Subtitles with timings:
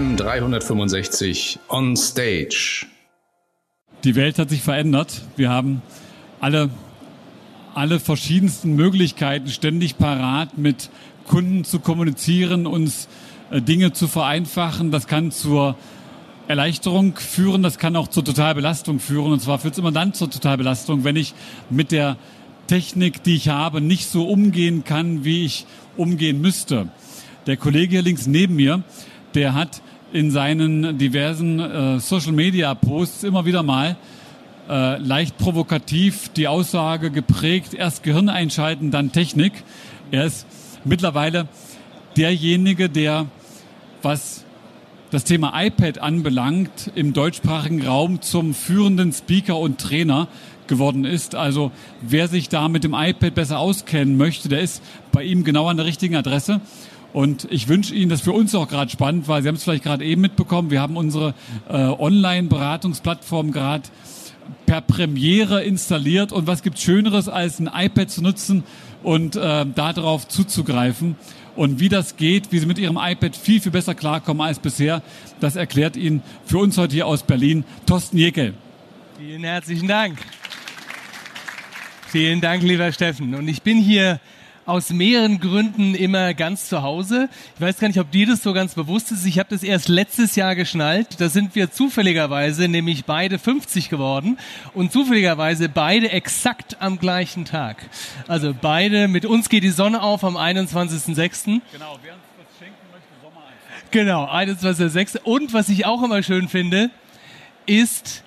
[0.00, 2.86] AM 365 on stage.
[4.02, 5.20] Die Welt hat sich verändert.
[5.36, 5.82] Wir haben
[6.40, 6.70] alle,
[7.74, 10.88] alle verschiedensten Möglichkeiten ständig parat, mit
[11.26, 13.08] Kunden zu kommunizieren, uns
[13.50, 14.90] äh, Dinge zu vereinfachen.
[14.90, 15.76] Das kann zur
[16.48, 19.32] Erleichterung führen, das kann auch zur Totalbelastung führen.
[19.32, 21.34] Und zwar führt es immer dann zur Totalbelastung, wenn ich
[21.68, 22.16] mit der
[22.68, 25.66] Technik, die ich habe, nicht so umgehen kann, wie ich
[25.98, 26.88] umgehen müsste.
[27.46, 28.82] Der Kollege hier links neben mir,
[29.34, 33.96] der hat in seinen diversen äh, Social-Media-Posts immer wieder mal
[34.68, 39.52] äh, leicht provokativ die Aussage geprägt, erst Gehirn einschalten, dann Technik.
[40.10, 40.46] Er ist
[40.84, 41.48] mittlerweile
[42.16, 43.26] derjenige, der,
[44.02, 44.44] was
[45.10, 50.28] das Thema iPad anbelangt, im deutschsprachigen Raum zum führenden Speaker und Trainer
[50.68, 51.34] geworden ist.
[51.34, 55.66] Also wer sich da mit dem iPad besser auskennen möchte, der ist bei ihm genau
[55.66, 56.60] an der richtigen Adresse.
[57.12, 59.82] Und ich wünsche Ihnen, das für uns auch gerade spannend, weil Sie haben es vielleicht
[59.82, 61.34] gerade eben mitbekommen, wir haben unsere
[61.68, 63.88] äh, Online-Beratungsplattform gerade
[64.66, 66.32] per Premiere installiert.
[66.32, 68.64] Und was gibt Schöneres, als ein iPad zu nutzen
[69.02, 71.16] und äh, darauf zuzugreifen?
[71.56, 75.02] Und wie das geht, wie Sie mit Ihrem iPad viel, viel besser klarkommen als bisher,
[75.40, 78.54] das erklärt Ihnen für uns heute hier aus Berlin Thorsten Jekel.
[79.18, 80.18] Vielen herzlichen Dank.
[82.06, 83.34] Vielen Dank, lieber Steffen.
[83.34, 84.20] Und ich bin hier
[84.70, 87.28] aus mehreren Gründen immer ganz zu Hause.
[87.56, 89.26] Ich weiß gar nicht, ob dir das so ganz bewusst ist.
[89.26, 91.20] Ich habe das erst letztes Jahr geschnallt.
[91.20, 94.38] Da sind wir zufälligerweise nämlich beide 50 geworden
[94.72, 97.90] und zufälligerweise beide exakt am gleichen Tag.
[98.28, 101.60] Also beide, mit uns geht die Sonne auf am 21.06.
[101.72, 103.90] Genau, wer uns was schenken möchte, Sommer einfach.
[103.90, 105.18] Genau, 21.06.
[105.22, 106.90] Und was ich auch immer schön finde,
[107.66, 108.22] ist,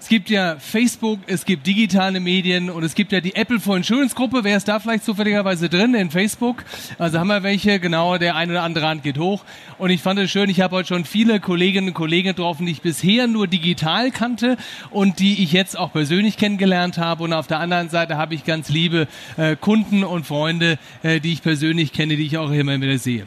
[0.00, 3.76] es gibt ja Facebook, es gibt digitale Medien und es gibt ja die Apple for
[3.76, 4.44] Insurance Gruppe.
[4.44, 6.64] Wer ist da vielleicht zufälligerweise drin in Facebook?
[6.98, 9.44] Also haben wir welche, genau, der eine oder andere Hand geht hoch.
[9.76, 12.72] Und ich fand es schön, ich habe heute schon viele Kolleginnen und Kollegen getroffen, die
[12.72, 14.56] ich bisher nur digital kannte
[14.88, 17.22] und die ich jetzt auch persönlich kennengelernt habe.
[17.22, 21.34] Und auf der anderen Seite habe ich ganz liebe äh, Kunden und Freunde, äh, die
[21.34, 23.26] ich persönlich kenne, die ich auch immer wieder sehe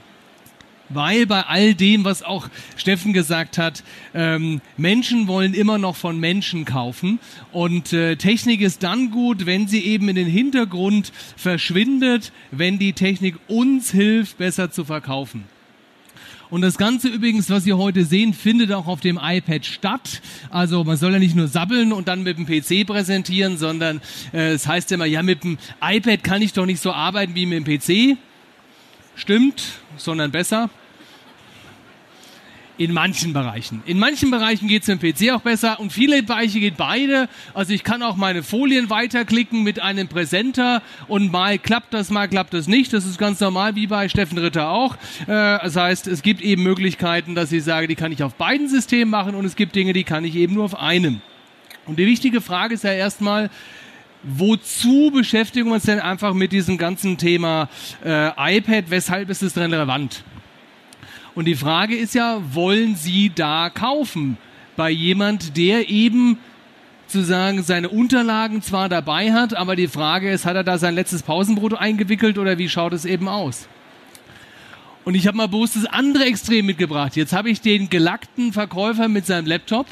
[0.95, 3.83] weil bei all dem, was auch Steffen gesagt hat,
[4.13, 7.19] ähm, Menschen wollen immer noch von Menschen kaufen
[7.51, 12.93] und äh, Technik ist dann gut, wenn sie eben in den Hintergrund verschwindet, wenn die
[12.93, 15.45] Technik uns hilft, besser zu verkaufen.
[16.53, 20.21] Und das Ganze übrigens, was Sie heute sehen, findet auch auf dem iPad statt.
[20.51, 24.01] Also man soll ja nicht nur sabbeln und dann mit dem PC präsentieren, sondern
[24.33, 27.47] äh, es heißt immer, ja, mit dem iPad kann ich doch nicht so arbeiten wie
[27.47, 28.19] mit dem PC.
[29.15, 29.63] Stimmt,
[29.97, 30.69] sondern besser.
[32.75, 33.83] In manchen Bereichen.
[33.85, 37.29] In manchen Bereichen geht es im PC auch besser und viele Bereiche geht beide.
[37.53, 42.27] Also ich kann auch meine Folien weiterklicken mit einem Präsenter und mal klappt das, mal
[42.27, 42.91] klappt das nicht.
[42.91, 44.95] Das ist ganz normal, wie bei Steffen Ritter auch.
[45.27, 48.67] Äh, das heißt, es gibt eben Möglichkeiten, dass ich sage, die kann ich auf beiden
[48.67, 51.21] Systemen machen und es gibt Dinge, die kann ich eben nur auf einem.
[51.85, 53.51] Und die wichtige Frage ist ja erstmal,
[54.23, 57.69] wozu beschäftigen wir uns denn einfach mit diesem ganzen Thema
[58.03, 58.85] äh, iPad?
[58.89, 60.23] Weshalb ist es denn relevant?
[61.35, 64.37] Und die Frage ist ja, wollen Sie da kaufen?
[64.75, 66.37] Bei jemand, der eben
[67.07, 70.95] zu sagen, seine Unterlagen zwar dabei hat, aber die Frage ist, hat er da sein
[70.95, 73.67] letztes Pausenbrot eingewickelt oder wie schaut es eben aus?
[75.05, 77.15] Und ich habe mal bewusst das andere Extrem mitgebracht.
[77.15, 79.85] Jetzt habe ich den gelackten Verkäufer mit seinem Laptop.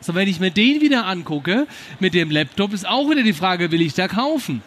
[0.00, 1.66] So, wenn ich mir den wieder angucke,
[1.98, 4.62] mit dem Laptop, ist auch wieder die Frage, will ich da kaufen?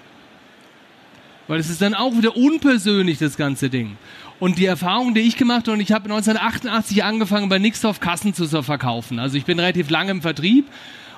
[1.48, 3.98] Weil es ist dann auch wieder unpersönlich, das ganze Ding.
[4.42, 8.34] Und die Erfahrung, die ich gemacht habe, und ich habe 1988 angefangen, bei Nixdorf Kassen
[8.34, 9.20] zu verkaufen.
[9.20, 10.66] Also ich bin relativ lange im Vertrieb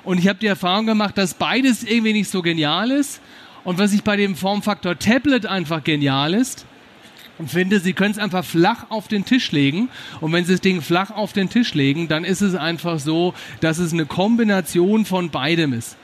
[0.03, 3.21] und ich habe die Erfahrung gemacht, dass beides irgendwie nicht so genial ist.
[3.63, 6.65] Und was ich bei dem Formfaktor Tablet einfach genial ist,
[7.39, 9.87] und finde, Sie können es einfach flach auf den Tisch legen.
[10.19, 13.33] Und wenn Sie das Ding flach auf den Tisch legen, dann ist es einfach so,
[13.61, 15.95] dass es eine Kombination von beidem ist.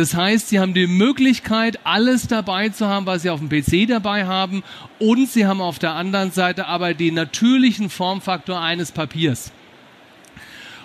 [0.00, 3.86] Das heißt, Sie haben die Möglichkeit, alles dabei zu haben, was Sie auf dem PC
[3.86, 4.62] dabei haben.
[4.98, 9.52] Und Sie haben auf der anderen Seite aber den natürlichen Formfaktor eines Papiers.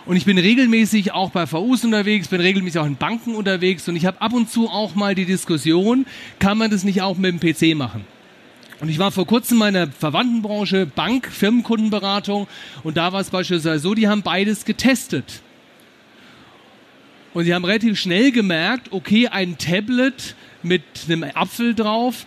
[0.06, 3.96] Und ich bin regelmäßig auch bei VUs unterwegs, bin regelmäßig auch in Banken unterwegs und
[3.96, 6.06] ich habe ab und zu auch mal die Diskussion,
[6.38, 8.06] kann man das nicht auch mit dem PC machen?
[8.82, 12.48] Und ich war vor kurzem in meiner Verwandtenbranche, Bank, Firmenkundenberatung
[12.84, 15.42] und da war es beispielsweise so, die haben beides getestet.
[17.36, 22.26] Und sie haben relativ schnell gemerkt, okay, ein Tablet mit einem Apfel drauf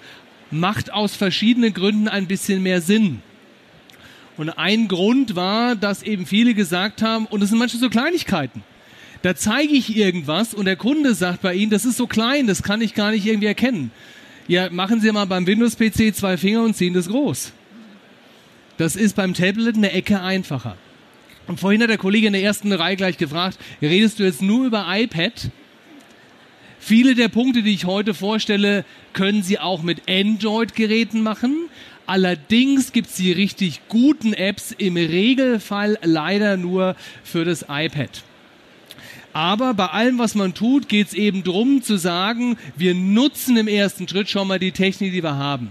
[0.50, 3.22] macht aus verschiedenen Gründen ein bisschen mehr Sinn.
[4.36, 8.62] Und ein Grund war, dass eben viele gesagt haben, und das sind manchmal so Kleinigkeiten.
[9.22, 12.62] Da zeige ich irgendwas und der Kunde sagt bei Ihnen, das ist so klein, das
[12.62, 13.90] kann ich gar nicht irgendwie erkennen.
[14.46, 17.52] Ja, machen Sie mal beim Windows-PC zwei Finger und ziehen das groß.
[18.76, 20.76] Das ist beim Tablet eine Ecke einfacher.
[21.48, 24.66] Und vorhin hat der Kollege in der ersten Reihe gleich gefragt, redest du jetzt nur
[24.66, 25.50] über iPad?
[26.78, 28.84] Viele der Punkte, die ich heute vorstelle,
[29.14, 31.56] können Sie auch mit Android-Geräten machen.
[32.06, 38.22] Allerdings gibt es die richtig guten Apps im Regelfall leider nur für das iPad.
[39.32, 43.68] Aber bei allem, was man tut, geht es eben darum zu sagen, wir nutzen im
[43.68, 45.70] ersten Schritt schon mal die Technik, die wir haben.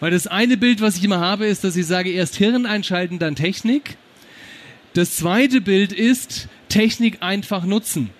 [0.00, 3.20] Weil das eine Bild, was ich immer habe, ist, dass ich sage, erst Hirn einschalten,
[3.20, 3.96] dann Technik.
[4.94, 8.10] Das zweite Bild ist Technik einfach nutzen.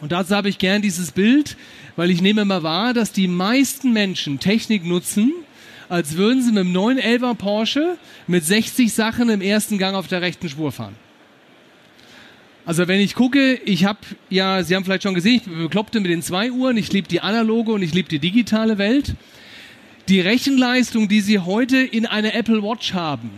[0.00, 1.56] Und dazu habe ich gern dieses Bild,
[1.96, 5.32] weil ich nehme mal wahr, dass die meisten Menschen Technik nutzen,
[5.88, 10.22] als würden sie mit einem 911er Porsche mit 60 Sachen im ersten Gang auf der
[10.22, 10.94] rechten Spur fahren.
[12.64, 16.10] Also wenn ich gucke, ich habe ja, Sie haben vielleicht schon gesehen, ich bekloppte mit
[16.10, 19.14] den zwei Uhren, ich liebe die analoge und ich liebe die digitale Welt.
[20.08, 23.30] Die Rechenleistung, die Sie heute in einer Apple Watch haben,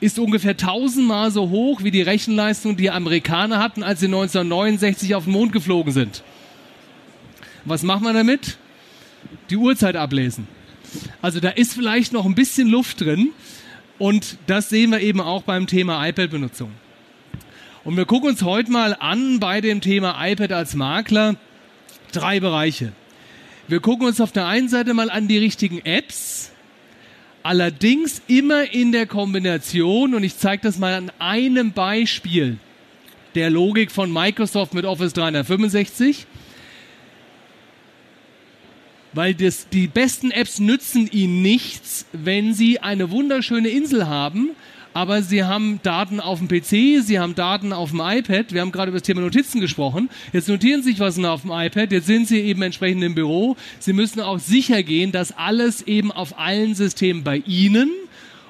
[0.00, 5.24] ist ungefähr tausendmal so hoch wie die Rechenleistung, die Amerikaner hatten, als sie 1969 auf
[5.24, 6.22] den Mond geflogen sind.
[7.64, 8.56] Was macht man damit?
[9.50, 10.48] Die Uhrzeit ablesen.
[11.20, 13.30] Also da ist vielleicht noch ein bisschen Luft drin
[13.98, 16.70] und das sehen wir eben auch beim Thema iPad-Benutzung.
[17.84, 21.36] Und wir gucken uns heute mal an bei dem Thema iPad als Makler
[22.12, 22.92] drei Bereiche.
[23.68, 26.50] Wir gucken uns auf der einen Seite mal an die richtigen Apps,
[27.42, 32.58] Allerdings immer in der Kombination, und ich zeige das mal an einem Beispiel
[33.34, 36.26] der Logik von Microsoft mit Office 365.
[39.12, 44.50] Weil das, die besten Apps nützen Ihnen nichts, wenn Sie eine wunderschöne Insel haben,
[44.92, 48.52] aber sie haben Daten auf dem PC, sie haben Daten auf dem iPad.
[48.52, 50.10] Wir haben gerade über das Thema Notizen gesprochen.
[50.32, 53.56] Jetzt notieren sie sich was auf dem iPad, jetzt sind sie eben entsprechend im Büro.
[53.78, 57.90] Sie müssen auch sicher gehen, dass alles eben auf allen Systemen bei Ihnen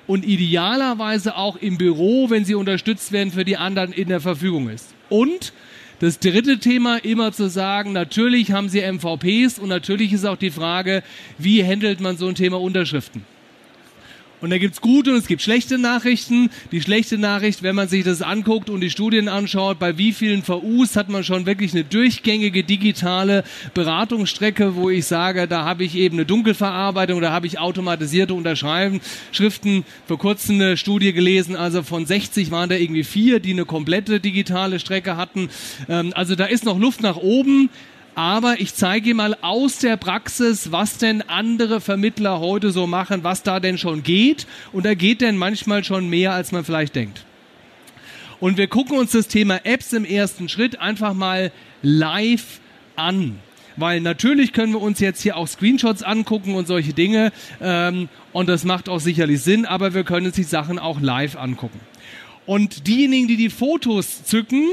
[0.07, 4.69] und idealerweise auch im Büro, wenn sie unterstützt werden, für die anderen in der Verfügung
[4.69, 4.95] ist.
[5.09, 5.53] Und
[6.01, 10.51] das dritte Thema immer zu sagen, natürlich haben sie MVPs und natürlich ist auch die
[10.51, 11.03] Frage,
[11.39, 13.25] wie handelt man so ein Thema Unterschriften.
[14.41, 16.51] Und da gibt's gute und es gibt schlechte Nachrichten.
[16.73, 20.43] Die schlechte Nachricht, wenn man sich das anguckt und die Studien anschaut, bei wie vielen
[20.43, 23.45] VUs hat man schon wirklich eine durchgängige digitale
[23.75, 29.01] Beratungsstrecke, wo ich sage, da habe ich eben eine Dunkelverarbeitung, da habe ich automatisierte Unterschreiben,
[29.31, 29.85] Schriften.
[30.07, 34.21] Vor kurzem eine Studie gelesen, also von 60 waren da irgendwie vier, die eine komplette
[34.21, 35.51] digitale Strecke hatten.
[35.89, 37.69] Ähm, also da ist noch Luft nach oben
[38.15, 43.43] aber ich zeige mal aus der Praxis, was denn andere Vermittler heute so machen, was
[43.43, 44.47] da denn schon geht.
[44.73, 47.25] Und da geht denn manchmal schon mehr, als man vielleicht denkt.
[48.41, 51.53] Und wir gucken uns das Thema Apps im ersten Schritt einfach mal
[51.83, 52.61] live
[52.97, 53.39] an.
[53.77, 57.33] Weil natürlich können wir uns jetzt hier auch Screenshots angucken und solche Dinge.
[57.61, 61.37] Ähm, und das macht auch sicherlich Sinn, aber wir können uns die Sachen auch live
[61.37, 61.81] angucken.
[62.51, 64.65] Und diejenigen, die die Fotos zücken,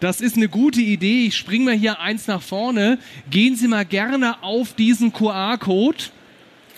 [0.00, 1.28] das ist eine gute Idee.
[1.28, 2.98] Ich springe mal hier eins nach vorne.
[3.30, 5.96] Gehen Sie mal gerne auf diesen QR-Code.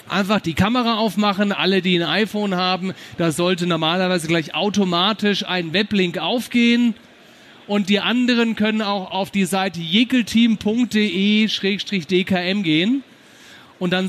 [0.09, 1.51] Einfach die Kamera aufmachen.
[1.51, 6.95] Alle, die ein iPhone haben, da sollte normalerweise gleich automatisch ein Weblink aufgehen.
[7.67, 13.03] Und die anderen können auch auf die Seite jekelteam.de-dkm gehen.
[13.81, 14.09] Und dann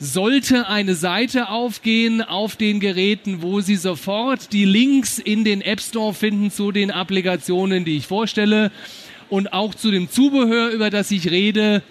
[0.00, 5.80] sollte eine Seite aufgehen auf den Geräten, wo Sie sofort die Links in den App
[5.80, 8.72] Store finden zu den Applikationen, die ich vorstelle
[9.28, 11.82] und auch zu dem Zubehör, über das ich rede.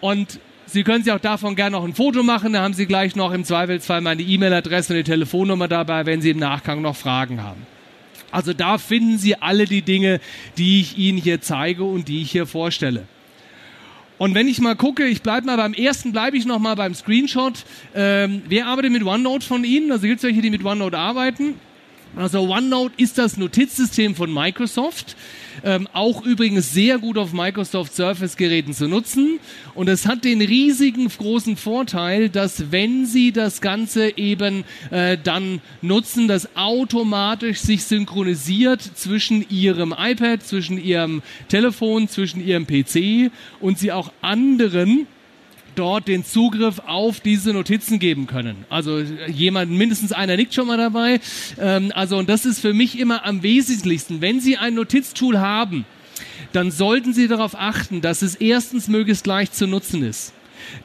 [0.00, 2.52] Und Sie können sich auch davon gerne noch ein Foto machen.
[2.52, 6.30] Da haben Sie gleich noch im Zweifelsfall meine E-Mail-Adresse und die Telefonnummer dabei, wenn Sie
[6.30, 7.64] im Nachgang noch Fragen haben.
[8.32, 10.20] Also da finden Sie alle die Dinge,
[10.58, 13.06] die ich Ihnen hier zeige und die ich hier vorstelle.
[14.18, 16.94] Und wenn ich mal gucke, ich bleibe mal beim ersten, bleibe ich noch mal beim
[16.94, 17.64] Screenshot.
[17.94, 19.92] Ähm, wer arbeitet mit OneNote von Ihnen?
[19.92, 21.54] Also gibt es welche, die mit OneNote arbeiten?
[22.16, 25.16] Also OneNote ist das Notizsystem von Microsoft.
[25.64, 29.40] Ähm, auch übrigens sehr gut auf Microsoft Surface-Geräten zu nutzen.
[29.74, 35.60] Und es hat den riesigen großen Vorteil, dass wenn Sie das Ganze eben äh, dann
[35.82, 43.78] nutzen, das automatisch sich synchronisiert zwischen Ihrem iPad, zwischen Ihrem Telefon, zwischen Ihrem PC und
[43.78, 45.06] Sie auch anderen
[45.78, 48.64] dort den Zugriff auf diese Notizen geben können.
[48.68, 51.20] Also jemand, mindestens einer nickt schon mal dabei.
[51.58, 54.20] Ähm, also und das ist für mich immer am wesentlichsten.
[54.20, 55.84] Wenn Sie ein Notiztool haben,
[56.52, 60.32] dann sollten Sie darauf achten, dass es erstens möglichst leicht zu nutzen ist,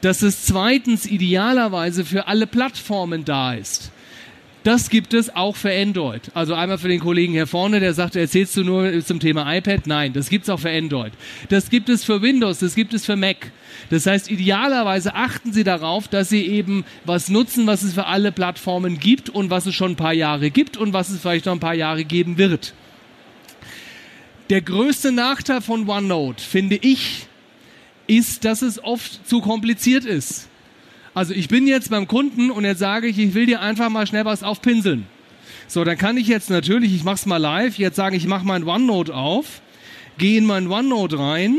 [0.00, 3.90] dass es zweitens idealerweise für alle Plattformen da ist
[4.64, 6.22] Das gibt es auch für Android.
[6.32, 9.86] Also einmal für den Kollegen hier vorne, der sagt, erzählst du nur zum Thema iPad?
[9.86, 11.12] Nein, das gibt es auch für Android.
[11.50, 13.52] Das gibt es für Windows, das gibt es für Mac.
[13.90, 18.32] Das heißt, idealerweise achten Sie darauf, dass Sie eben was nutzen, was es für alle
[18.32, 21.52] Plattformen gibt und was es schon ein paar Jahre gibt und was es vielleicht noch
[21.52, 22.72] ein paar Jahre geben wird.
[24.48, 27.26] Der größte Nachteil von OneNote, finde ich,
[28.06, 30.48] ist, dass es oft zu kompliziert ist.
[31.14, 34.06] Also ich bin jetzt beim Kunden und jetzt sage ich, ich will dir einfach mal
[34.06, 35.06] schnell was aufpinseln.
[35.68, 38.44] So, dann kann ich jetzt natürlich, ich mache es mal live, jetzt sagen, ich mache
[38.44, 39.62] mein OneNote auf,
[40.18, 41.58] gehe in mein OneNote rein,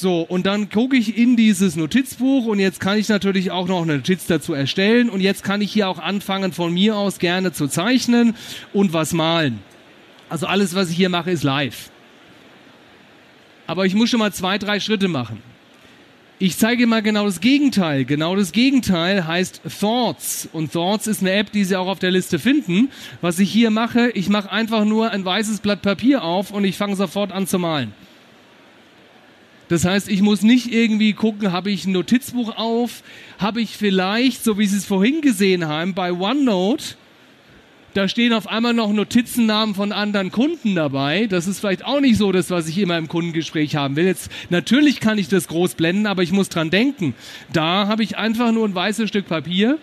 [0.00, 3.82] so, und dann gucke ich in dieses Notizbuch und jetzt kann ich natürlich auch noch
[3.82, 7.52] eine Notiz dazu erstellen und jetzt kann ich hier auch anfangen, von mir aus gerne
[7.52, 8.36] zu zeichnen
[8.72, 9.58] und was malen.
[10.28, 11.90] Also alles, was ich hier mache, ist live.
[13.66, 15.42] Aber ich muss schon mal zwei, drei Schritte machen.
[16.40, 18.04] Ich zeige mal genau das Gegenteil.
[18.04, 20.48] Genau das Gegenteil heißt Thoughts.
[20.52, 22.90] Und Thoughts ist eine App, die Sie auch auf der Liste finden.
[23.20, 26.76] Was ich hier mache, ich mache einfach nur ein weißes Blatt Papier auf und ich
[26.76, 27.92] fange sofort an zu malen.
[29.66, 33.02] Das heißt, ich muss nicht irgendwie gucken, habe ich ein Notizbuch auf,
[33.40, 36.94] habe ich vielleicht, so wie Sie es vorhin gesehen haben, bei OneNote
[37.98, 41.26] da stehen auf einmal noch Notizennamen von anderen Kunden dabei.
[41.26, 44.06] Das ist vielleicht auch nicht so das, was ich immer im Kundengespräch haben will.
[44.06, 47.14] Jetzt, natürlich kann ich das groß blenden, aber ich muss dran denken.
[47.52, 49.78] Da habe ich einfach nur ein weißes Stück Papier.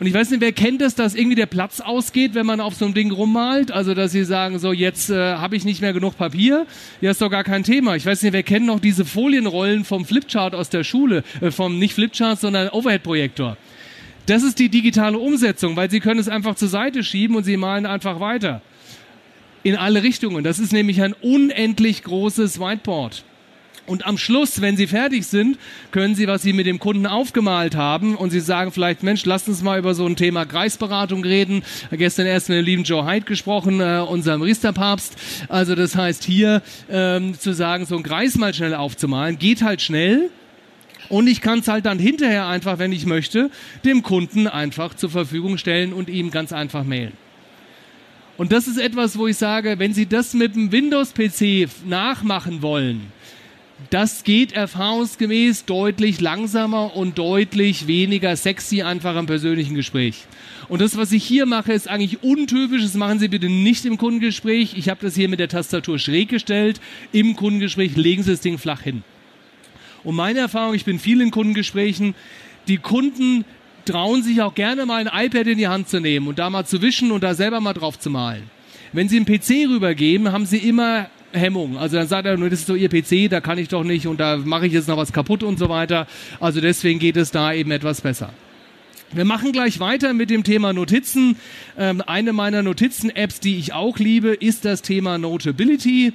[0.00, 2.74] Und ich weiß nicht, wer kennt das, dass irgendwie der Platz ausgeht, wenn man auf
[2.74, 3.72] so einem Ding rummalt?
[3.72, 6.66] Also, dass sie sagen, so, jetzt äh, habe ich nicht mehr genug Papier.
[7.00, 7.96] Ja, ist doch gar kein Thema.
[7.96, 11.78] Ich weiß nicht, wer kennt noch diese Folienrollen vom Flipchart aus der Schule, äh, vom
[11.78, 13.56] nicht Flipchart, sondern Overhead-Projektor.
[14.28, 17.56] Das ist die digitale Umsetzung, weil Sie können es einfach zur Seite schieben und Sie
[17.56, 18.60] malen einfach weiter.
[19.62, 20.44] In alle Richtungen.
[20.44, 23.24] Das ist nämlich ein unendlich großes Whiteboard.
[23.86, 25.58] Und am Schluss, wenn Sie fertig sind,
[25.92, 29.48] können Sie, was Sie mit dem Kunden aufgemalt haben, und Sie sagen vielleicht, Mensch, lasst
[29.48, 31.62] uns mal über so ein Thema Kreisberatung reden.
[31.90, 35.16] Gestern erst mit dem lieben Joe Hyde gesprochen, äh, unserem Riesterpapst.
[35.48, 39.80] Also das heißt hier ähm, zu sagen, so ein Kreis mal schnell aufzumalen, geht halt
[39.80, 40.28] schnell.
[41.08, 43.50] Und ich kann es halt dann hinterher einfach, wenn ich möchte,
[43.84, 47.12] dem Kunden einfach zur Verfügung stellen und ihm ganz einfach mailen.
[48.36, 53.12] Und das ist etwas, wo ich sage, wenn Sie das mit dem Windows-PC nachmachen wollen,
[53.90, 60.24] das geht erfahrungsgemäß deutlich langsamer und deutlich weniger sexy einfach im persönlichen Gespräch.
[60.68, 62.82] Und das, was ich hier mache, ist eigentlich untypisch.
[62.82, 64.76] Das machen Sie bitte nicht im Kundengespräch.
[64.76, 66.80] Ich habe das hier mit der Tastatur schräg gestellt.
[67.12, 69.04] Im Kundengespräch legen Sie das Ding flach hin.
[70.04, 72.14] Und meine Erfahrung, ich bin viel in Kundengesprächen,
[72.66, 73.44] die Kunden
[73.84, 76.66] trauen sich auch gerne mal ein iPad in die Hand zu nehmen und da mal
[76.66, 78.50] zu wischen und da selber mal drauf zu malen.
[78.92, 81.78] Wenn sie einen PC rübergeben, haben sie immer Hemmung.
[81.78, 84.06] Also dann sagt er nur, das ist doch ihr PC, da kann ich doch nicht
[84.06, 86.06] und da mache ich jetzt noch was kaputt und so weiter.
[86.40, 88.32] Also deswegen geht es da eben etwas besser.
[89.12, 91.36] Wir machen gleich weiter mit dem Thema Notizen.
[91.78, 96.12] Ähm, eine meiner Notizen-Apps, die ich auch liebe, ist das Thema Notability.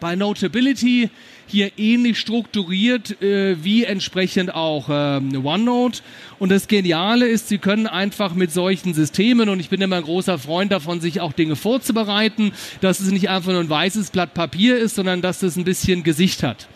[0.00, 1.10] Bei Notability
[1.46, 6.00] hier ähnlich strukturiert äh, wie entsprechend auch ähm, OneNote.
[6.38, 10.02] Und das Geniale ist, Sie können einfach mit solchen Systemen, und ich bin immer ein
[10.02, 14.34] großer Freund davon, sich auch Dinge vorzubereiten, dass es nicht einfach nur ein weißes Blatt
[14.34, 16.68] Papier ist, sondern dass es ein bisschen Gesicht hat.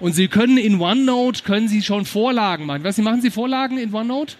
[0.00, 2.84] Und Sie können in OneNote, können Sie schon Vorlagen machen.
[2.84, 4.34] Was, machen Sie Vorlagen in OneNote?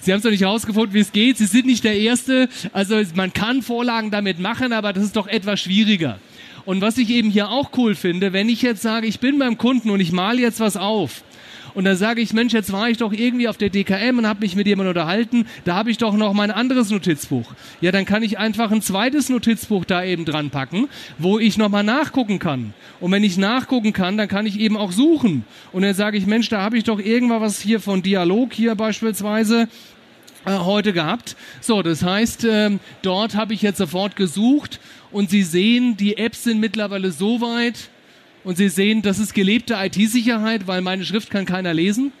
[0.00, 1.36] Sie haben es noch nicht herausgefunden, wie es geht.
[1.36, 2.48] Sie sind nicht der Erste.
[2.72, 6.20] Also man kann Vorlagen damit machen, aber das ist doch etwas schwieriger.
[6.66, 9.56] Und was ich eben hier auch cool finde, wenn ich jetzt sage, ich bin beim
[9.56, 11.22] Kunden und ich male jetzt was auf,
[11.74, 14.40] und dann sage ich, Mensch, jetzt war ich doch irgendwie auf der DKM und habe
[14.40, 17.52] mich mit jemandem unterhalten, da habe ich doch noch mein anderes Notizbuch.
[17.82, 21.84] Ja, dann kann ich einfach ein zweites Notizbuch da eben dran packen, wo ich nochmal
[21.84, 22.72] nachgucken kann.
[22.98, 25.44] Und wenn ich nachgucken kann, dann kann ich eben auch suchen.
[25.70, 29.68] Und dann sage ich, Mensch, da habe ich doch irgendwas hier von Dialog hier beispielsweise
[30.46, 31.36] äh, heute gehabt.
[31.60, 34.80] So, das heißt, ähm, dort habe ich jetzt sofort gesucht
[35.16, 37.88] und Sie sehen, die Apps sind mittlerweile so weit
[38.44, 42.12] und Sie sehen, das ist gelebte IT-Sicherheit, weil meine Schrift kann keiner lesen.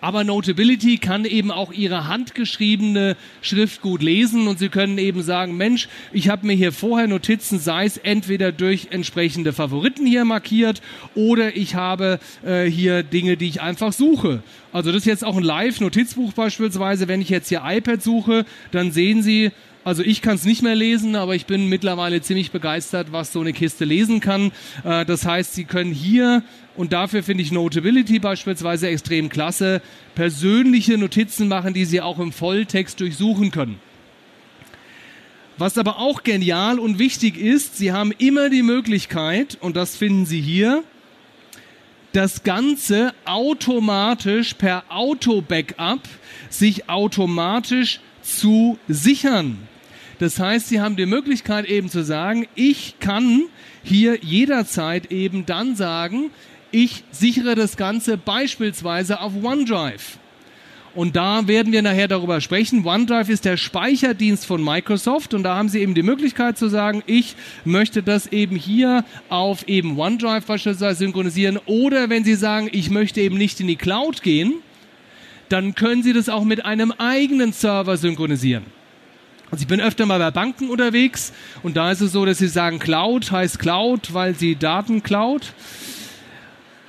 [0.00, 5.58] Aber Notability kann eben auch Ihre handgeschriebene Schrift gut lesen und Sie können eben sagen,
[5.58, 10.80] Mensch, ich habe mir hier vorher Notizen, sei es entweder durch entsprechende Favoriten hier markiert
[11.14, 14.42] oder ich habe äh, hier Dinge, die ich einfach suche.
[14.72, 17.08] Also das ist jetzt auch ein Live-Notizbuch beispielsweise.
[17.08, 19.50] Wenn ich jetzt hier iPad suche, dann sehen Sie,
[19.82, 23.40] also ich kann es nicht mehr lesen, aber ich bin mittlerweile ziemlich begeistert, was so
[23.40, 24.52] eine Kiste lesen kann.
[24.84, 26.42] Äh, das heißt, Sie können hier,
[26.76, 29.80] und dafür finde ich Notability beispielsweise extrem klasse,
[30.14, 33.80] persönliche Notizen machen, die Sie auch im Volltext durchsuchen können.
[35.56, 40.26] Was aber auch genial und wichtig ist, Sie haben immer die Möglichkeit, und das finden
[40.26, 40.84] Sie hier,
[42.12, 46.00] das Ganze automatisch per Auto-Backup
[46.48, 49.69] sich automatisch zu sichern.
[50.20, 53.44] Das heißt, Sie haben die Möglichkeit eben zu sagen, ich kann
[53.82, 56.30] hier jederzeit eben dann sagen,
[56.70, 60.18] ich sichere das Ganze beispielsweise auf OneDrive.
[60.94, 62.84] Und da werden wir nachher darüber sprechen.
[62.84, 67.02] OneDrive ist der Speicherdienst von Microsoft und da haben Sie eben die Möglichkeit zu sagen,
[67.06, 67.34] ich
[67.64, 73.22] möchte das eben hier auf eben OneDrive beispielsweise synchronisieren oder wenn Sie sagen, ich möchte
[73.22, 74.56] eben nicht in die Cloud gehen,
[75.48, 78.79] dann können Sie das auch mit einem eigenen Server synchronisieren.
[79.50, 82.48] Also ich bin öfter mal bei Banken unterwegs und da ist es so, dass sie
[82.48, 85.52] sagen, Cloud heißt Cloud, weil sie Daten klaut.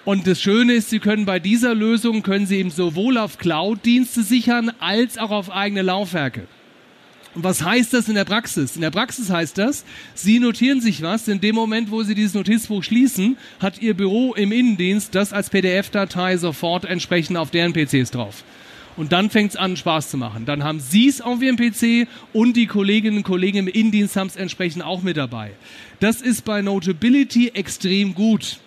[0.03, 4.23] Und das Schöne ist, Sie können bei dieser Lösung, können Sie eben sowohl auf Cloud-Dienste
[4.23, 6.47] sichern, als auch auf eigene Laufwerke.
[7.35, 8.75] Und was heißt das in der Praxis?
[8.75, 11.27] In der Praxis heißt das, Sie notieren sich was.
[11.27, 15.51] In dem Moment, wo Sie dieses Notizbuch schließen, hat Ihr Büro im Innendienst das als
[15.51, 18.43] PDF-Datei sofort entsprechend auf deren PCs drauf.
[18.97, 20.45] Und dann fängt es an, Spaß zu machen.
[20.45, 24.27] Dann haben Sie es auf Ihrem PC und die Kolleginnen und Kollegen im Innendienst haben
[24.27, 25.51] es entsprechend auch mit dabei.
[25.99, 28.59] Das ist bei Notability extrem gut.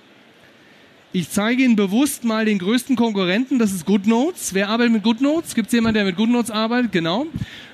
[1.12, 4.54] Ich zeige Ihnen bewusst mal den größten Konkurrenten, das ist GoodNotes.
[4.54, 5.54] Wer arbeitet mit GoodNotes?
[5.54, 6.90] Gibt es jemanden, der mit GoodNotes arbeitet?
[6.90, 7.26] Genau.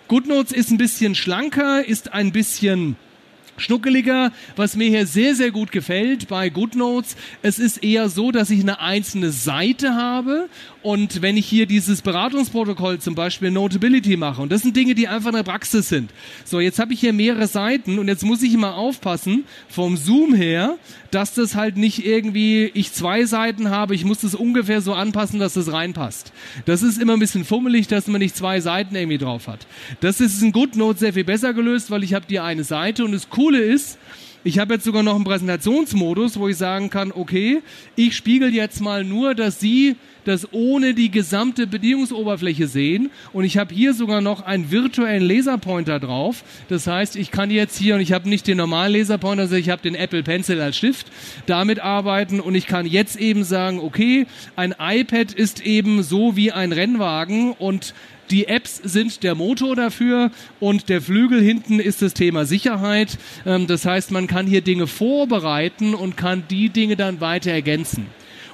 [0.08, 2.96] GoodNotes ist ein bisschen schlanker, ist ein bisschen
[3.60, 7.16] schnuckeliger, was mir hier sehr, sehr gut gefällt bei GoodNotes.
[7.42, 10.48] Es ist eher so, dass ich eine einzelne Seite habe
[10.82, 15.08] und wenn ich hier dieses Beratungsprotokoll zum Beispiel Notability mache, und das sind Dinge, die
[15.08, 16.10] einfach in der Praxis sind.
[16.44, 20.34] So, jetzt habe ich hier mehrere Seiten und jetzt muss ich immer aufpassen, vom Zoom
[20.34, 20.78] her,
[21.10, 25.38] dass das halt nicht irgendwie, ich zwei Seiten habe, ich muss das ungefähr so anpassen,
[25.38, 26.32] dass das reinpasst.
[26.64, 29.66] Das ist immer ein bisschen fummelig, dass man nicht zwei Seiten irgendwie drauf hat.
[30.00, 33.12] Das ist in GoodNotes sehr viel besser gelöst, weil ich habe die eine Seite und
[33.12, 33.98] das Coole ist,
[34.42, 37.62] ich habe jetzt sogar noch einen Präsentationsmodus, wo ich sagen kann, okay,
[37.94, 43.10] ich spiegel jetzt mal nur, dass Sie das ohne die gesamte Bedienungsoberfläche sehen.
[43.32, 46.44] Und ich habe hier sogar noch einen virtuellen Laserpointer drauf.
[46.68, 49.70] Das heißt, ich kann jetzt hier, und ich habe nicht den normalen Laserpointer, sondern ich
[49.70, 51.06] habe den Apple Pencil als Stift,
[51.46, 56.52] damit arbeiten und ich kann jetzt eben sagen, okay, ein iPad ist eben so wie
[56.52, 57.94] ein Rennwagen und
[58.30, 60.30] die Apps sind der Motor dafür
[60.60, 63.18] und der Flügel hinten ist das Thema Sicherheit.
[63.44, 68.06] Ähm, das heißt, man kann hier Dinge vorbereiten und kann die Dinge dann weiter ergänzen.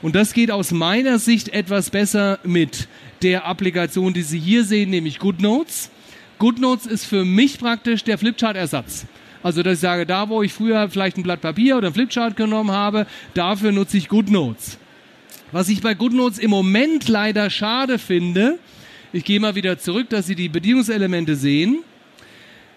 [0.02, 2.88] Und das geht aus meiner Sicht etwas besser mit
[3.22, 5.90] der Applikation, die Sie hier sehen, nämlich GoodNotes.
[6.38, 9.06] GoodNotes ist für mich praktisch der Flipchart-Ersatz.
[9.42, 12.36] Also, dass ich sage, da wo ich früher vielleicht ein Blatt Papier oder ein Flipchart
[12.36, 14.78] genommen habe, dafür nutze ich GoodNotes.
[15.52, 18.58] Was ich bei GoodNotes im Moment leider schade finde,
[19.12, 21.78] ich gehe mal wieder zurück, dass Sie die Bedienungselemente sehen.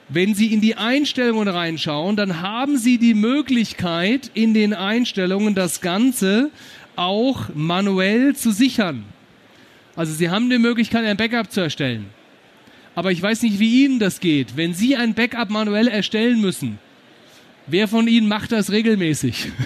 [0.08, 5.82] Wenn Sie in die Einstellungen reinschauen, dann haben Sie die Möglichkeit, in den Einstellungen das
[5.82, 6.52] Ganze
[7.00, 9.06] auch manuell zu sichern.
[9.96, 12.08] Also Sie haben die Möglichkeit, ein Backup zu erstellen.
[12.96, 14.58] Aber ich weiß nicht, wie Ihnen das geht.
[14.58, 16.78] Wenn Sie ein Backup manuell erstellen müssen,
[17.68, 19.48] wer von Ihnen macht das regelmäßig?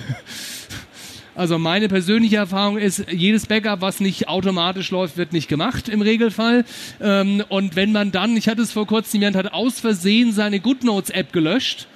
[1.35, 6.03] Also meine persönliche Erfahrung ist, jedes Backup, was nicht automatisch läuft, wird nicht gemacht im
[6.03, 6.63] Regelfall.
[7.01, 10.59] Ähm, und wenn man dann, ich hatte es vor kurzem, jemand hat aus Versehen seine
[10.59, 11.87] GoodNotes-App gelöscht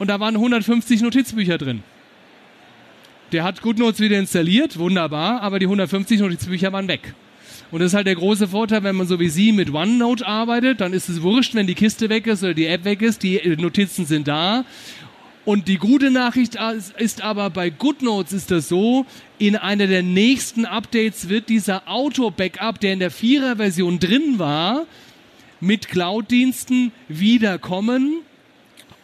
[0.00, 1.84] und da waren 150 Notizbücher drin.
[3.32, 7.14] Der hat GoodNotes wieder installiert, wunderbar, aber die 150 Notizbücher waren weg.
[7.70, 10.80] Und das ist halt der große Vorteil, wenn man so wie Sie mit OneNote arbeitet,
[10.80, 13.40] dann ist es wurscht, wenn die Kiste weg ist oder die App weg ist, die
[13.58, 14.64] Notizen sind da.
[15.44, 16.56] Und die gute Nachricht
[16.98, 19.04] ist aber bei GoodNotes ist das so,
[19.38, 24.86] in einer der nächsten Updates wird dieser Auto-Backup, der in der Vierer-Version drin war,
[25.60, 28.22] mit Cloud-Diensten wiederkommen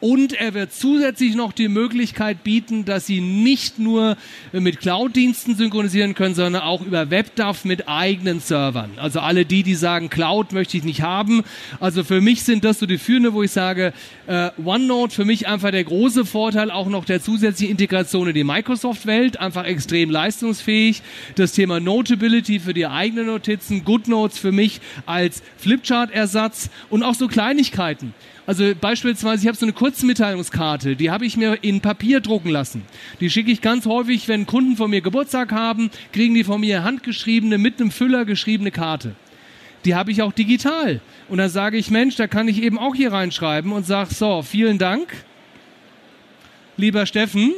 [0.01, 4.17] und er wird zusätzlich noch die Möglichkeit bieten, dass Sie nicht nur
[4.53, 8.93] mit Cloud-Diensten synchronisieren können, sondern auch über WebDAV mit eigenen Servern.
[8.97, 11.43] Also alle die, die sagen, Cloud möchte ich nicht haben.
[11.81, 13.93] Also für mich sind das so die Führende, wo ich sage,
[14.27, 18.45] äh, OneNote für mich einfach der große Vorteil, auch noch der zusätzliche Integration in die
[18.45, 21.03] Microsoft-Welt, einfach extrem leistungsfähig.
[21.35, 27.29] Das Thema Notability für die eigenen Notizen, GoodNotes für mich als Flipchart-Ersatz und auch so
[27.29, 28.15] Kleinigkeiten.
[28.51, 32.83] Also beispielsweise, ich habe so eine Kurzmitteilungskarte, die habe ich mir in Papier drucken lassen.
[33.21, 36.83] Die schicke ich ganz häufig, wenn Kunden von mir Geburtstag haben, kriegen die von mir
[36.83, 39.15] handgeschriebene, mit einem Füller geschriebene Karte.
[39.85, 41.01] Die habe ich auch digital.
[41.29, 44.43] Und dann sage ich, Mensch, da kann ich eben auch hier reinschreiben und sage, so,
[44.43, 45.07] vielen Dank,
[46.77, 47.53] lieber Steffen.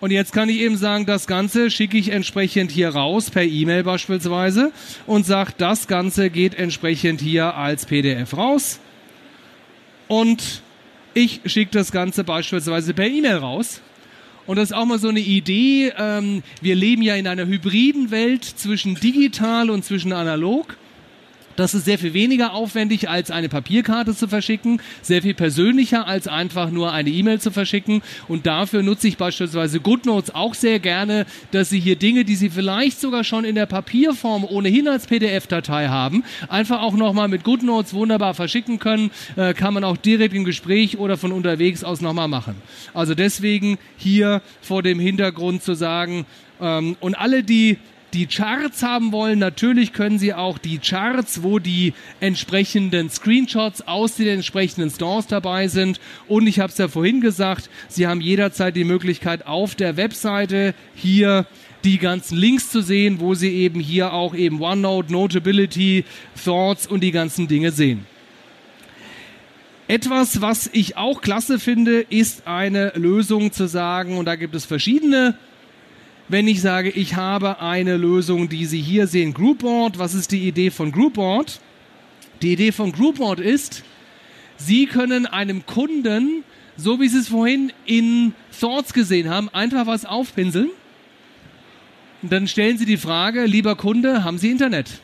[0.00, 3.84] Und jetzt kann ich eben sagen, das Ganze schicke ich entsprechend hier raus, per E-Mail
[3.84, 4.72] beispielsweise,
[5.06, 8.80] und sage, das Ganze geht entsprechend hier als PDF raus
[10.08, 10.62] und
[11.14, 13.80] ich schicke das Ganze beispielsweise per E-Mail raus.
[14.46, 15.92] Und das ist auch mal so eine Idee.
[15.96, 20.76] Ähm, wir leben ja in einer hybriden Welt zwischen digital und zwischen analog.
[21.56, 26.28] Das ist sehr viel weniger aufwendig, als eine Papierkarte zu verschicken, sehr viel persönlicher, als
[26.28, 28.02] einfach nur eine E-Mail zu verschicken.
[28.28, 32.50] Und dafür nutze ich beispielsweise GoodNotes auch sehr gerne, dass Sie hier Dinge, die Sie
[32.50, 37.94] vielleicht sogar schon in der Papierform ohnehin als PDF-Datei haben, einfach auch nochmal mit GoodNotes
[37.94, 39.10] wunderbar verschicken können.
[39.36, 42.56] Äh, kann man auch direkt im Gespräch oder von unterwegs aus nochmal machen.
[42.94, 46.26] Also deswegen hier vor dem Hintergrund zu sagen,
[46.60, 47.78] ähm, und alle, die
[48.12, 54.16] die Charts haben wollen, natürlich können Sie auch die Charts, wo die entsprechenden Screenshots aus
[54.16, 55.98] den entsprechenden Stores dabei sind.
[56.28, 60.74] Und ich habe es ja vorhin gesagt, Sie haben jederzeit die Möglichkeit auf der Webseite
[60.94, 61.46] hier
[61.84, 66.04] die ganzen Links zu sehen, wo Sie eben hier auch eben OneNote, Notability,
[66.44, 68.06] Thoughts und die ganzen Dinge sehen.
[69.88, 74.64] Etwas, was ich auch klasse finde, ist eine Lösung zu sagen, und da gibt es
[74.64, 75.34] verschiedene
[76.32, 79.98] wenn ich sage, ich habe eine Lösung, die Sie hier sehen, Groupboard.
[79.98, 81.60] Was ist die Idee von Groupboard?
[82.40, 83.84] Die Idee von Groupboard ist,
[84.56, 86.42] Sie können einem Kunden,
[86.74, 90.70] so wie Sie es vorhin in Thoughts gesehen haben, einfach was aufpinseln.
[92.22, 95.02] Und dann stellen Sie die Frage, lieber Kunde, haben Sie Internet?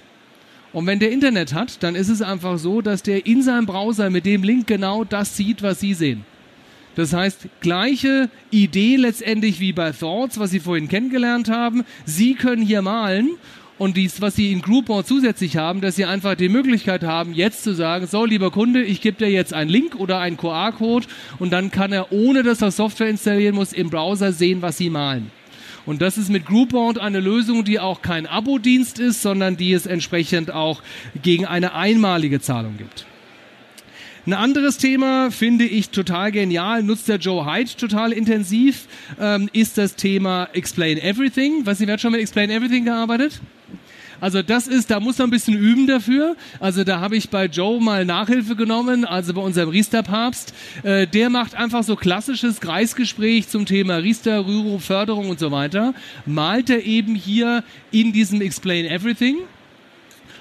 [0.72, 4.08] Und wenn der Internet hat, dann ist es einfach so, dass der in seinem Browser
[4.08, 6.24] mit dem Link genau das sieht, was Sie sehen.
[6.98, 11.84] Das heißt, gleiche Idee letztendlich wie bei Thoughts, was Sie vorhin kennengelernt haben.
[12.04, 13.30] Sie können hier malen
[13.78, 17.62] und dies, was Sie in Groupon zusätzlich haben, dass Sie einfach die Möglichkeit haben, jetzt
[17.62, 21.06] zu sagen, so, lieber Kunde, ich gebe dir jetzt einen Link oder einen QR-Code
[21.38, 24.90] und dann kann er, ohne dass er Software installieren muss, im Browser sehen, was Sie
[24.90, 25.30] malen.
[25.86, 29.86] Und das ist mit Groupbound eine Lösung, die auch kein Abo-Dienst ist, sondern die es
[29.86, 30.82] entsprechend auch
[31.22, 33.06] gegen eine einmalige Zahlung gibt.
[34.26, 38.86] Ein anderes Thema finde ich total genial, nutzt der Joe Hyde total intensiv,
[39.18, 41.64] ähm, ist das Thema Explain Everything.
[41.64, 43.40] Was, wer hat schon mit Explain Everything gearbeitet?
[44.20, 46.36] Also das ist, da muss man ein bisschen üben dafür.
[46.58, 50.52] Also da habe ich bei Joe mal Nachhilfe genommen, also bei unserem Riester-Papst.
[50.82, 55.94] Äh, der macht einfach so klassisches Kreisgespräch zum Thema Riester, Rüro, Förderung und so weiter.
[56.26, 59.36] Malt er eben hier in diesem Explain Everything.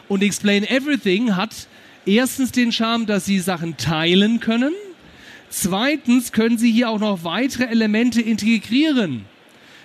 [0.08, 1.68] Und Explain Everything hat
[2.08, 4.74] erstens den Charme, dass sie Sachen teilen können.
[5.50, 9.26] Zweitens können sie hier auch noch weitere Elemente integrieren.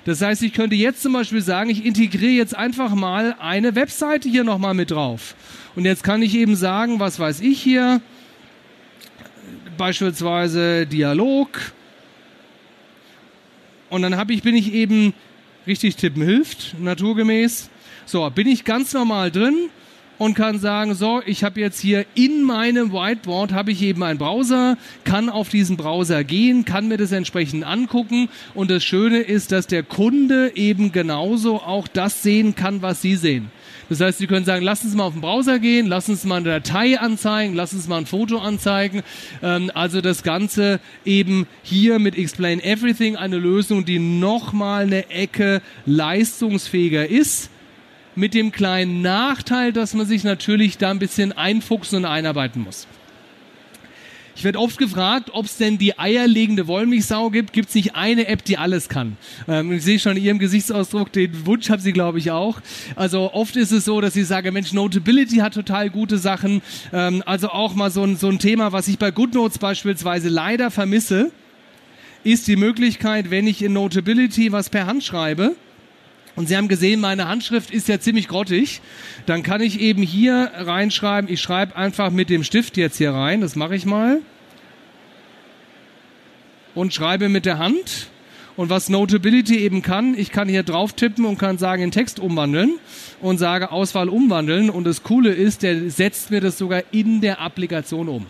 [0.05, 4.29] Das heißt, ich könnte jetzt zum Beispiel sagen, ich integriere jetzt einfach mal eine Webseite
[4.29, 5.37] hier nochmal mit drauf.
[5.77, 8.01] Und jetzt kann ich eben sagen, was weiß ich hier,
[9.79, 11.73] beispielsweise Dialog.
[13.91, 15.15] Und dann habe ich, bin ich eben,
[15.67, 17.71] richtig tippen hilft, naturgemäß.
[18.05, 19.71] So, bin ich ganz normal drin
[20.19, 24.19] und kann sagen, so, ich habe jetzt hier in meinem Whiteboard habe ich eben einen
[24.19, 29.53] Browser, kann auf diesen Browser gehen, kann mir das entsprechend angucken und das Schöne ist,
[29.53, 33.51] dass der Kunde eben genauso auch das sehen kann, was Sie sehen.
[33.89, 36.37] Das heißt, Sie können sagen, lass uns mal auf den Browser gehen, lass uns mal
[36.37, 39.03] eine Datei anzeigen, lass uns mal ein Foto anzeigen.
[39.43, 45.61] Ähm, also das Ganze eben hier mit Explain Everything eine Lösung, die nochmal eine Ecke
[45.85, 47.51] leistungsfähiger ist
[48.15, 52.87] mit dem kleinen Nachteil, dass man sich natürlich da ein bisschen einfuchsen und einarbeiten muss.
[54.35, 57.53] Ich werde oft gefragt, ob es denn die eierlegende Wollmilchsau gibt.
[57.53, 59.17] Gibt es nicht eine App, die alles kann?
[59.47, 62.61] Ähm, ich sehe schon in Ihrem Gesichtsausdruck, den Wunsch haben Sie, glaube ich, auch.
[62.97, 66.63] Also oft ist es so, dass Sie sagen, Mensch, Notability hat total gute Sachen.
[66.93, 70.71] Ähm, also auch mal so ein, so ein Thema, was ich bei GoodNotes beispielsweise leider
[70.71, 71.31] vermisse,
[72.25, 75.57] ist die Möglichkeit, wenn ich in Notability was per Hand schreibe,
[76.35, 78.81] und Sie haben gesehen, meine Handschrift ist ja ziemlich grottig.
[79.27, 83.41] Dann kann ich eben hier reinschreiben, ich schreibe einfach mit dem Stift jetzt hier rein,
[83.41, 84.21] das mache ich mal.
[86.75, 88.09] Und schreibe mit der Hand.
[88.57, 92.21] Und was Notability eben kann, ich kann hier drauf tippen und kann sagen, in Text
[92.21, 92.79] umwandeln
[93.21, 94.69] und sage Auswahl umwandeln.
[94.69, 98.27] Und das Coole ist, der setzt mir das sogar in der Applikation um.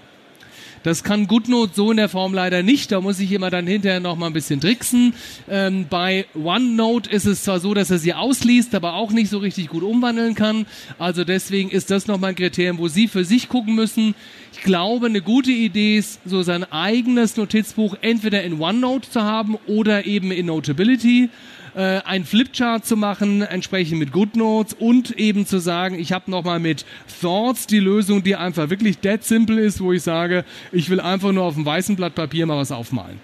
[0.83, 2.93] Das kann GoodNote so in der Form leider nicht.
[2.93, 5.15] Da muss ich immer dann hinterher noch mal ein bisschen tricksen.
[5.49, 9.39] Ähm, bei OneNote ist es zwar so, dass er sie ausliest, aber auch nicht so
[9.39, 10.67] richtig gut umwandeln kann.
[10.99, 14.15] Also deswegen ist das nochmal ein Kriterium, wo Sie für sich gucken müssen.
[14.53, 19.57] Ich glaube, eine gute Idee ist, so sein eigenes Notizbuch entweder in OneNote zu haben
[19.67, 21.31] oder eben in Notability
[21.75, 26.61] äh, ein Flipchart zu machen, entsprechend mit GoodNotes und eben zu sagen, ich habe nochmal
[26.61, 26.85] mit
[27.21, 31.33] Thoughts die Lösung, die einfach wirklich dead simple ist, wo ich sage, ich will einfach
[31.33, 33.21] nur auf einem weißen Blatt Papier mal was aufmalen.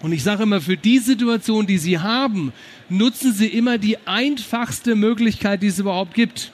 [0.00, 2.52] Und ich sage immer, für die Situation, die Sie haben,
[2.88, 6.52] nutzen Sie immer die einfachste Möglichkeit, die es überhaupt gibt.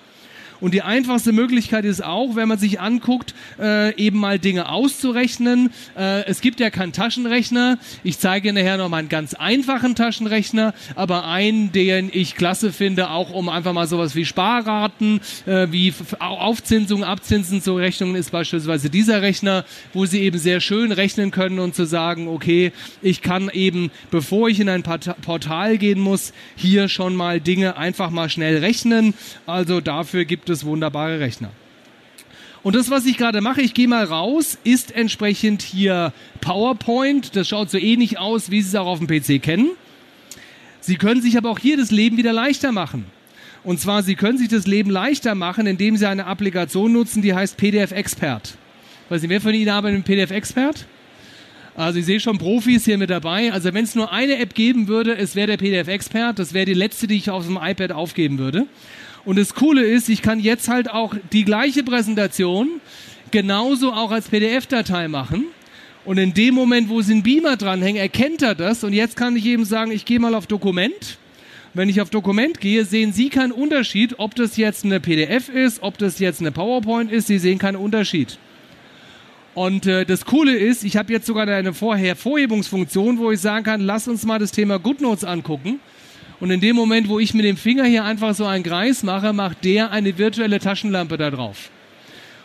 [0.63, 5.73] Und die einfachste Möglichkeit ist auch, wenn man sich anguckt, äh, eben mal Dinge auszurechnen.
[5.99, 7.79] Äh, es gibt ja keinen Taschenrechner.
[8.05, 13.11] Ich zeige nachher noch mal einen ganz einfachen Taschenrechner, aber einen, den ich klasse finde,
[13.11, 18.89] auch um einfach mal sowas wie Sparraten, äh, wie Aufzinsung, Abzinsen zu rechnen, ist beispielsweise
[18.89, 22.71] dieser Rechner, wo Sie eben sehr schön rechnen können und zu sagen, okay,
[23.03, 28.11] ich kann eben, bevor ich in ein Portal gehen muss, hier schon mal Dinge einfach
[28.11, 29.15] mal schnell rechnen.
[29.45, 31.51] Also dafür gibt es wunderbare Rechner.
[32.63, 37.35] Und das, was ich gerade mache, ich gehe mal raus, ist entsprechend hier PowerPoint.
[37.35, 39.71] Das schaut so ähnlich aus, wie Sie es auch auf dem PC kennen.
[40.81, 43.05] Sie können sich aber auch hier das Leben wieder leichter machen.
[43.65, 47.35] Und zwar, Sie können sich das Leben leichter machen, indem Sie eine Applikation nutzen, die
[47.35, 48.57] heißt PDF Expert.
[49.09, 50.87] Weiß nicht, wer von Ihnen arbeitet mit PDF Expert?
[51.75, 53.53] Also ich sehe schon Profis hier mit dabei.
[53.53, 56.39] Also wenn es nur eine App geben würde, es wäre der PDF Expert.
[56.39, 58.67] Das wäre die letzte, die ich auf dem iPad aufgeben würde.
[59.25, 62.81] Und das Coole ist, ich kann jetzt halt auch die gleiche Präsentation
[63.31, 65.47] genauso auch als PDF-Datei machen.
[66.05, 68.83] Und in dem Moment, wo Sie einen Beamer dranhängen, erkennt er das.
[68.83, 71.19] Und jetzt kann ich eben sagen, ich gehe mal auf Dokument.
[71.75, 75.83] Wenn ich auf Dokument gehe, sehen Sie keinen Unterschied, ob das jetzt eine PDF ist,
[75.83, 77.29] ob das jetzt eine PowerPoint ist.
[77.29, 78.39] Sie sehen keinen Unterschied.
[79.55, 83.81] Und äh, das Coole ist, ich habe jetzt sogar eine Vorhervorhebungsfunktion, wo ich sagen kann,
[83.81, 85.81] lass uns mal das Thema GoodNotes angucken.
[86.43, 89.33] Und in dem Moment, wo ich mit dem Finger hier einfach so einen Kreis mache,
[89.33, 91.71] macht der eine virtuelle Taschenlampe da drauf.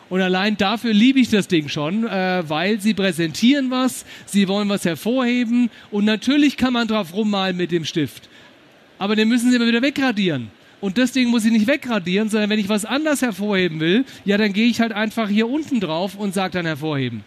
[0.07, 4.69] Und allein dafür liebe ich das Ding schon, äh, weil sie präsentieren was, sie wollen
[4.69, 8.29] was hervorheben und natürlich kann man drauf rummalen mit dem Stift.
[8.99, 10.51] Aber den müssen sie immer wieder wegradieren.
[10.79, 14.53] Und deswegen muss ich nicht wegradieren, sondern wenn ich was anders hervorheben will, ja, dann
[14.53, 17.23] gehe ich halt einfach hier unten drauf und sage dann hervorheben.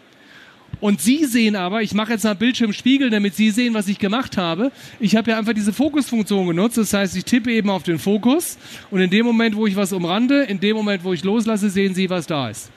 [0.81, 4.35] Und Sie sehen aber, ich mache jetzt mal Bildschirmspiegel, damit Sie sehen, was ich gemacht
[4.35, 4.71] habe.
[4.99, 6.77] Ich habe ja einfach diese Fokusfunktion genutzt.
[6.77, 8.57] Das heißt, ich tippe eben auf den Fokus
[8.89, 11.93] und in dem Moment, wo ich was umrande, in dem Moment, wo ich loslasse, sehen
[11.93, 12.71] Sie, was da ist.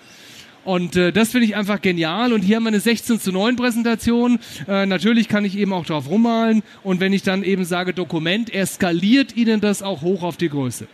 [0.64, 2.32] Und äh, das finde ich einfach genial.
[2.32, 4.38] Und hier haben wir eine 16 zu 9 Präsentation.
[4.68, 6.62] Äh, natürlich kann ich eben auch drauf rummalen.
[6.82, 10.48] Und wenn ich dann eben sage Dokument, er skaliert Ihnen das auch hoch auf die
[10.48, 10.86] Größe.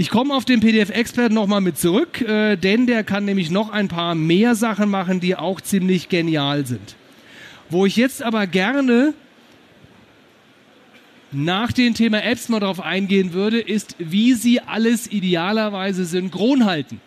[0.00, 3.88] Ich komme auf den PDF-Expert nochmal mit zurück, äh, denn der kann nämlich noch ein
[3.88, 6.94] paar mehr Sachen machen, die auch ziemlich genial sind.
[7.68, 9.12] Wo ich jetzt aber gerne
[11.32, 17.00] nach dem Thema Apps mal drauf eingehen würde, ist, wie Sie alles idealerweise synchron halten.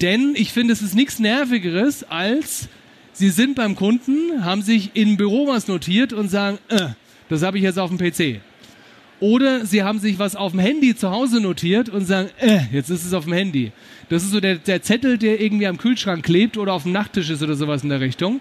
[0.00, 2.70] Denn ich finde, es ist nichts Nervigeres, als
[3.12, 6.88] Sie sind beim Kunden, haben sich im Büro was notiert und sagen, äh,
[7.28, 8.40] das habe ich jetzt auf dem PC.
[9.18, 12.90] Oder Sie haben sich was auf dem Handy zu Hause notiert und sagen, äh, jetzt
[12.90, 13.72] ist es auf dem Handy.
[14.08, 17.30] Das ist so der, der Zettel, der irgendwie am Kühlschrank klebt oder auf dem Nachttisch
[17.30, 18.40] ist oder sowas in der Richtung.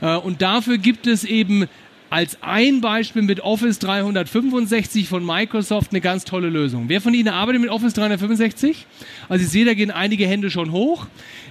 [0.00, 1.66] Äh, und dafür gibt es eben
[2.08, 6.84] als ein Beispiel mit Office 365 von Microsoft eine ganz tolle Lösung.
[6.88, 8.86] Wer von Ihnen arbeitet mit Office 365?
[9.28, 11.06] Also ich sehe, da gehen einige Hände schon hoch.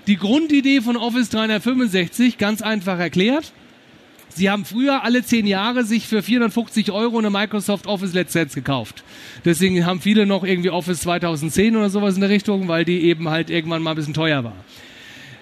[0.07, 3.51] Die Grundidee von Office 365, ganz einfach erklärt.
[4.35, 9.03] Sie haben früher alle zehn Jahre sich für 450 Euro eine Microsoft Office Lizenz gekauft.
[9.45, 13.29] Deswegen haben viele noch irgendwie Office 2010 oder sowas in der Richtung, weil die eben
[13.29, 14.55] halt irgendwann mal ein bisschen teuer war.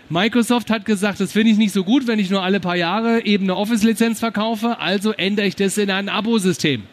[0.10, 3.26] Microsoft hat gesagt, das finde ich nicht so gut, wenn ich nur alle paar Jahre
[3.26, 6.84] eben eine Office-Lizenz verkaufe, also ändere ich das in ein Abo-System.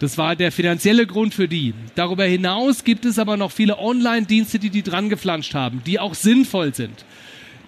[0.00, 1.72] Das war der finanzielle Grund für die.
[1.94, 6.12] Darüber hinaus gibt es aber noch viele Online-Dienste, die die dran geflanscht haben, die auch
[6.12, 7.06] sinnvoll sind.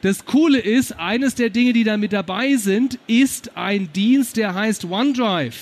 [0.07, 4.55] Das Coole ist, eines der Dinge, die da mit dabei sind, ist ein Dienst, der
[4.55, 5.57] heißt OneDrive.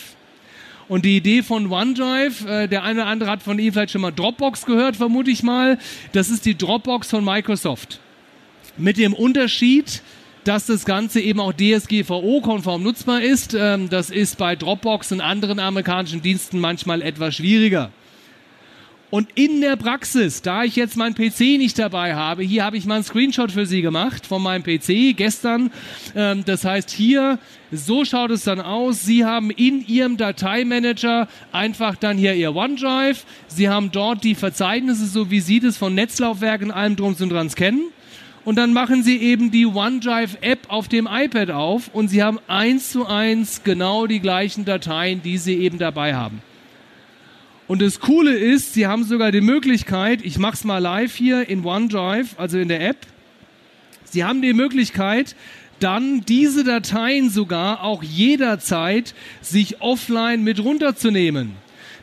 [0.86, 4.02] Und die Idee von OneDrive, äh, der eine oder andere hat von Ihnen vielleicht schon
[4.02, 5.78] mal Dropbox gehört, vermute ich mal.
[6.12, 8.00] Das ist die Dropbox von Microsoft.
[8.76, 10.02] Mit dem Unterschied,
[10.44, 13.56] dass das Ganze eben auch DSGVO-konform nutzbar ist.
[13.58, 17.92] Ähm, das ist bei Dropbox und anderen amerikanischen Diensten manchmal etwas schwieriger.
[19.14, 22.84] Und in der Praxis, da ich jetzt meinen PC nicht dabei habe, hier habe ich
[22.84, 25.70] mal einen Screenshot für Sie gemacht von meinem PC gestern.
[26.16, 27.38] Ähm, das heißt hier,
[27.70, 29.02] so schaut es dann aus.
[29.02, 33.24] Sie haben in Ihrem Dateimanager einfach dann hier Ihr OneDrive.
[33.46, 37.48] Sie haben dort die Verzeichnisse, so wie Sie das von Netzlaufwerken allem drum und dran
[37.50, 37.82] kennen
[38.44, 42.90] und dann machen Sie eben die OneDrive-App auf dem iPad auf und Sie haben eins
[42.90, 46.42] zu eins genau die gleichen Dateien, die Sie eben dabei haben.
[47.66, 51.48] Und das Coole ist, Sie haben sogar die Möglichkeit, ich mache es mal live hier
[51.48, 52.98] in OneDrive, also in der App,
[54.04, 55.34] Sie haben die Möglichkeit,
[55.80, 61.52] dann diese Dateien sogar auch jederzeit sich offline mit runterzunehmen.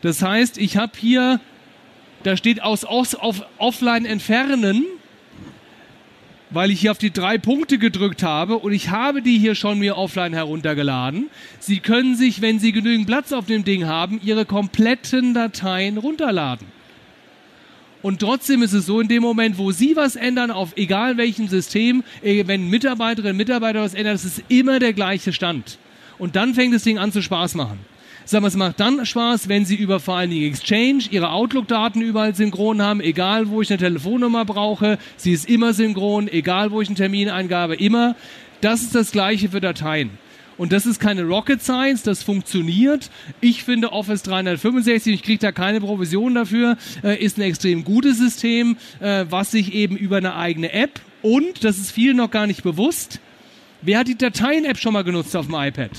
[0.02, 1.40] Das heißt, ich habe hier,
[2.24, 4.86] da steht aus, aus auf offline entfernen
[6.52, 9.80] weil ich hier auf die drei Punkte gedrückt habe und ich habe die hier schon
[9.80, 11.30] mir offline heruntergeladen.
[11.60, 16.68] Sie können sich, wenn Sie genügend Platz auf dem Ding haben, Ihre kompletten Dateien runterladen.
[18.02, 21.48] Und trotzdem ist es so, in dem Moment, wo Sie was ändern, auf egal welchem
[21.48, 25.78] System, äh, wenn Mitarbeiterinnen und Mitarbeiter was ändern, das ist immer der gleiche Stand.
[26.18, 27.80] Und dann fängt das Ding an zu Spaß machen.
[28.26, 32.02] Sagen wir, es macht dann Spaß, wenn Sie über vor allen Dingen Exchange Ihre Outlook-Daten
[32.02, 36.82] überall synchron haben, egal wo ich eine Telefonnummer brauche, sie ist immer synchron, egal wo
[36.82, 38.16] ich einen Termin eingabe, immer.
[38.62, 40.12] Das ist das Gleiche für Dateien.
[40.58, 43.10] Und das ist keine Rocket Science, das funktioniert.
[43.40, 48.20] Ich finde Office 365, ich kriege da keine Provision dafür, äh, ist ein extrem gutes
[48.20, 52.46] System, äh, was sich eben über eine eigene App und, das ist vielen noch gar
[52.46, 53.20] nicht bewusst,
[53.82, 55.92] wer hat die Dateien-App schon mal genutzt auf dem iPad?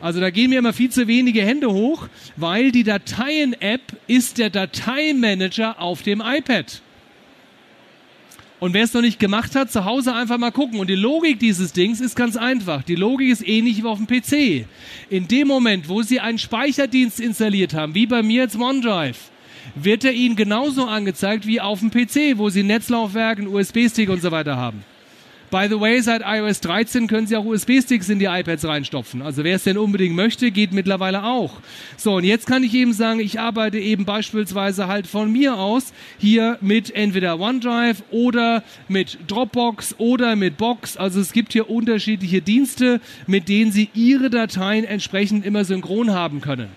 [0.00, 4.50] Also da gehen mir immer viel zu wenige Hände hoch, weil die Dateien-App ist der
[4.50, 6.80] Dateimanager auf dem iPad.
[8.60, 10.80] Und wer es noch nicht gemacht hat, zu Hause einfach mal gucken.
[10.80, 12.82] Und die Logik dieses Dings ist ganz einfach.
[12.82, 14.66] Die Logik ist ähnlich wie auf dem PC.
[15.08, 19.30] In dem Moment, wo Sie einen Speicherdienst installiert haben, wie bei mir jetzt OneDrive,
[19.74, 24.20] wird er Ihnen genauso angezeigt wie auf dem PC, wo Sie Netzlaufwerk, einen USB-Stick und
[24.20, 24.84] so weiter haben.
[25.50, 29.20] By the way, seit iOS 13 können Sie auch USB-Sticks in die iPads reinstopfen.
[29.20, 31.60] Also wer es denn unbedingt möchte, geht mittlerweile auch.
[31.96, 35.92] So, und jetzt kann ich eben sagen, ich arbeite eben beispielsweise halt von mir aus
[36.18, 40.96] hier mit entweder OneDrive oder mit Dropbox oder mit Box.
[40.96, 46.40] Also es gibt hier unterschiedliche Dienste, mit denen Sie Ihre Dateien entsprechend immer synchron haben
[46.40, 46.68] können.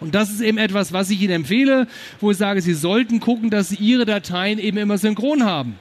[0.00, 1.86] Und das ist eben etwas, was ich Ihnen empfehle,
[2.20, 5.78] wo ich sage, Sie sollten gucken, dass Sie Ihre Dateien eben immer synchron haben.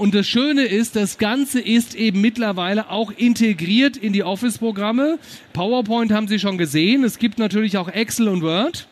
[0.00, 5.18] Und das Schöne ist, das Ganze ist eben mittlerweile auch integriert in die Office-Programme.
[5.52, 7.04] PowerPoint haben Sie schon gesehen.
[7.04, 8.88] Es gibt natürlich auch Excel und Word.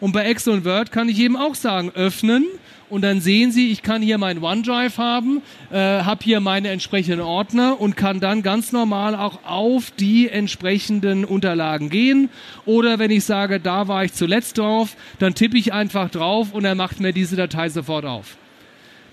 [0.00, 2.46] Und bei Excel und Word kann ich eben auch sagen, öffnen.
[2.88, 7.20] Und dann sehen Sie, ich kann hier mein OneDrive haben, äh, habe hier meine entsprechenden
[7.20, 12.30] Ordner und kann dann ganz normal auch auf die entsprechenden Unterlagen gehen.
[12.64, 16.64] Oder wenn ich sage, da war ich zuletzt drauf, dann tippe ich einfach drauf und
[16.64, 18.38] er macht mir diese Datei sofort auf.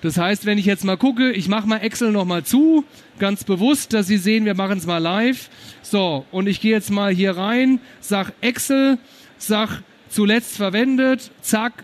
[0.01, 2.85] Das heißt, wenn ich jetzt mal gucke, ich mache mal Excel nochmal zu,
[3.19, 5.49] ganz bewusst, dass Sie sehen, wir machen es mal live.
[5.81, 8.97] So, und ich gehe jetzt mal hier rein, sag Excel,
[9.37, 11.83] sag zuletzt verwendet, zack.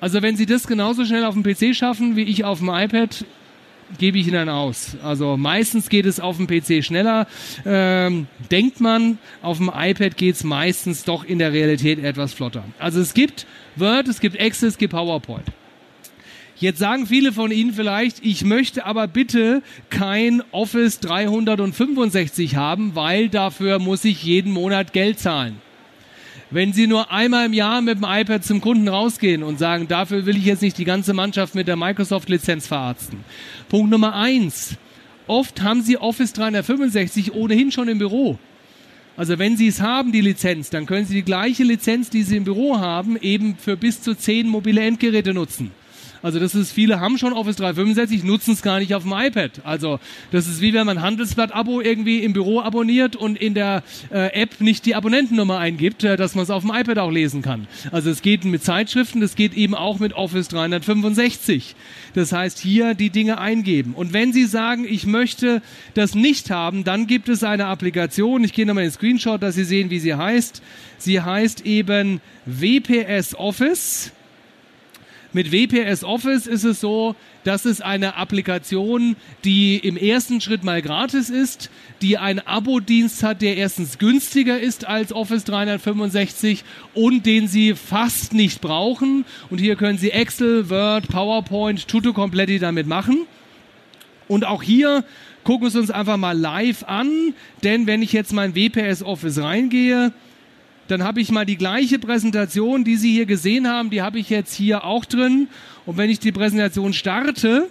[0.00, 3.24] Also wenn Sie das genauso schnell auf dem PC schaffen wie ich auf dem iPad,
[3.98, 4.96] gebe ich Ihnen aus.
[5.02, 7.26] Also meistens geht es auf dem PC schneller,
[7.64, 12.64] ähm, denkt man, auf dem iPad geht es meistens doch in der Realität etwas flotter.
[12.78, 15.46] Also es gibt Word, es gibt Excel, es gibt PowerPoint.
[16.58, 23.28] Jetzt sagen viele von Ihnen vielleicht, ich möchte aber bitte kein Office 365 haben, weil
[23.28, 25.60] dafür muss ich jeden Monat Geld zahlen.
[26.50, 30.24] Wenn Sie nur einmal im Jahr mit dem iPad zum Kunden rausgehen und sagen, dafür
[30.24, 33.18] will ich jetzt nicht die ganze Mannschaft mit der Microsoft-Lizenz verarzten.
[33.68, 34.76] Punkt Nummer eins.
[35.26, 38.38] Oft haben Sie Office 365 ohnehin schon im Büro.
[39.18, 42.36] Also wenn Sie es haben, die Lizenz, dann können Sie die gleiche Lizenz, die Sie
[42.36, 45.70] im Büro haben, eben für bis zu zehn mobile Endgeräte nutzen.
[46.22, 49.60] Also das ist, viele haben schon Office 365, nutzen es gar nicht auf dem iPad.
[49.64, 50.00] Also
[50.32, 54.60] das ist wie wenn man Handelsblatt-Abo irgendwie im Büro abonniert und in der äh, App
[54.60, 57.66] nicht die Abonnentennummer eingibt, äh, dass man es auf dem iPad auch lesen kann.
[57.92, 61.74] Also es geht mit Zeitschriften, das geht eben auch mit Office 365.
[62.14, 63.92] Das heißt, hier die Dinge eingeben.
[63.92, 65.60] Und wenn Sie sagen, ich möchte
[65.92, 68.42] das nicht haben, dann gibt es eine Applikation.
[68.42, 70.62] Ich gehe nochmal in den Screenshot, dass Sie sehen, wie sie heißt.
[70.98, 74.12] Sie heißt eben WPS Office.
[75.36, 80.80] Mit WPS Office ist es so, das ist eine Applikation, die im ersten Schritt mal
[80.80, 81.68] gratis ist,
[82.00, 88.32] die einen Abo-Dienst hat, der erstens günstiger ist als Office 365 und den Sie fast
[88.32, 89.26] nicht brauchen.
[89.50, 93.26] Und hier können Sie Excel, Word, PowerPoint, Tutto Completi damit machen.
[94.28, 95.04] Und auch hier
[95.44, 99.36] gucken wir es uns einfach mal live an, denn wenn ich jetzt mein WPS Office
[99.36, 100.14] reingehe,
[100.88, 104.30] dann habe ich mal die gleiche Präsentation, die Sie hier gesehen haben, die habe ich
[104.30, 105.48] jetzt hier auch drin.
[105.84, 107.68] Und wenn ich die Präsentation starte,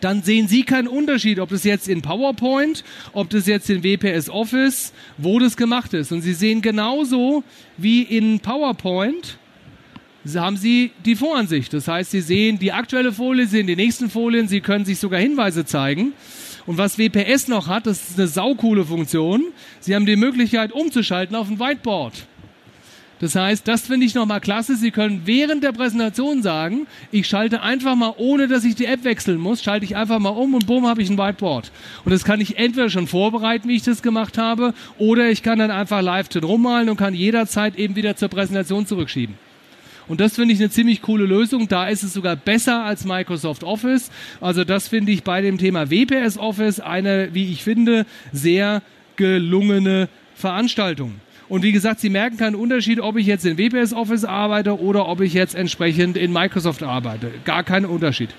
[0.00, 4.28] dann sehen Sie keinen Unterschied, ob das jetzt in PowerPoint, ob das jetzt in WPS
[4.28, 6.12] Office, wo das gemacht ist.
[6.12, 7.44] Und Sie sehen genauso
[7.76, 9.38] wie in PowerPoint,
[10.34, 11.72] haben Sie die Voransicht.
[11.72, 14.98] Das heißt, Sie sehen die aktuelle Folie, Sie sehen die nächsten Folien, Sie können sich
[14.98, 16.12] sogar Hinweise zeigen.
[16.66, 19.44] Und was WPS noch hat, das ist eine saukoole Funktion.
[19.80, 22.26] Sie haben die Möglichkeit umzuschalten auf ein Whiteboard.
[23.18, 24.76] Das heißt, das finde ich nochmal klasse.
[24.76, 29.04] Sie können während der Präsentation sagen, ich schalte einfach mal, ohne dass ich die App
[29.04, 31.72] wechseln muss, schalte ich einfach mal um und bumm, habe ich ein Whiteboard.
[32.04, 35.58] Und das kann ich entweder schon vorbereiten, wie ich das gemacht habe, oder ich kann
[35.58, 39.45] dann einfach live drin rummalen und kann jederzeit eben wieder zur Präsentation zurückschieben.
[40.08, 41.68] Und das finde ich eine ziemlich coole Lösung.
[41.68, 44.10] Da ist es sogar besser als Microsoft Office.
[44.40, 48.82] Also das finde ich bei dem Thema WPS Office eine, wie ich finde, sehr
[49.16, 51.14] gelungene Veranstaltung.
[51.48, 55.08] Und wie gesagt, Sie merken keinen Unterschied, ob ich jetzt in WPS Office arbeite oder
[55.08, 57.30] ob ich jetzt entsprechend in Microsoft arbeite.
[57.44, 58.30] Gar keinen Unterschied.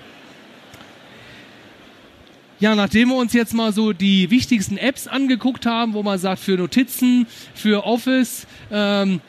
[2.60, 6.40] Ja, nachdem wir uns jetzt mal so die wichtigsten Apps angeguckt haben, wo man sagt,
[6.40, 9.20] für Notizen, für Office ähm,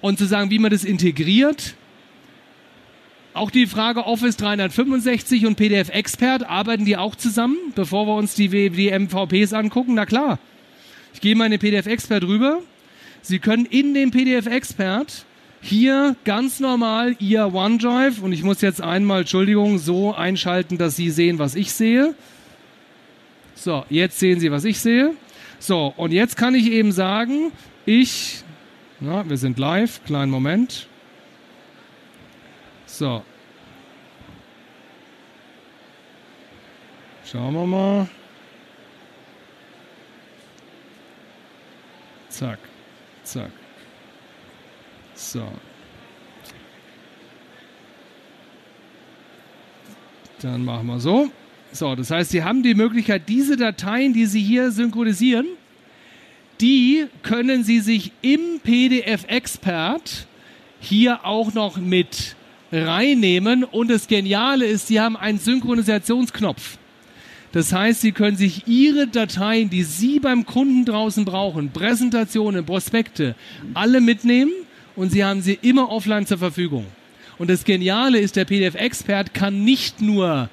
[0.00, 1.76] und zu sagen, wie man das integriert.
[3.34, 8.34] Auch die Frage Office 365 und PDF Expert, arbeiten die auch zusammen, bevor wir uns
[8.34, 9.94] die, die MVPs angucken?
[9.94, 10.38] Na klar.
[11.14, 12.60] Ich gehe mal in den PDF Expert rüber.
[13.22, 15.24] Sie können in dem PDF Expert
[15.62, 21.08] hier ganz normal Ihr OneDrive und ich muss jetzt einmal, Entschuldigung, so einschalten, dass Sie
[21.10, 22.14] sehen, was ich sehe.
[23.54, 25.12] So, jetzt sehen Sie, was ich sehe.
[25.58, 27.52] So, und jetzt kann ich eben sagen,
[27.86, 28.42] ich,
[29.00, 30.88] na, wir sind live, kleinen Moment.
[33.02, 33.20] So.
[37.24, 38.08] Schauen wir mal.
[42.28, 42.60] Zack,
[43.24, 43.50] zack.
[45.16, 45.48] So.
[50.40, 51.28] Dann machen wir so.
[51.72, 55.48] So, das heißt, Sie haben die Möglichkeit, diese Dateien, die Sie hier synchronisieren,
[56.60, 60.28] die können Sie sich im PDF Expert
[60.78, 62.36] hier auch noch mit
[62.72, 63.64] reinnehmen.
[63.64, 66.78] Und das Geniale ist, Sie haben einen Synchronisationsknopf.
[67.52, 73.34] Das heißt, Sie können sich Ihre Dateien, die Sie beim Kunden draußen brauchen, Präsentationen, Prospekte,
[73.74, 74.52] alle mitnehmen
[74.96, 76.86] und Sie haben sie immer offline zur Verfügung.
[77.38, 80.48] Und das Geniale ist, der PDF-Expert kann nicht nur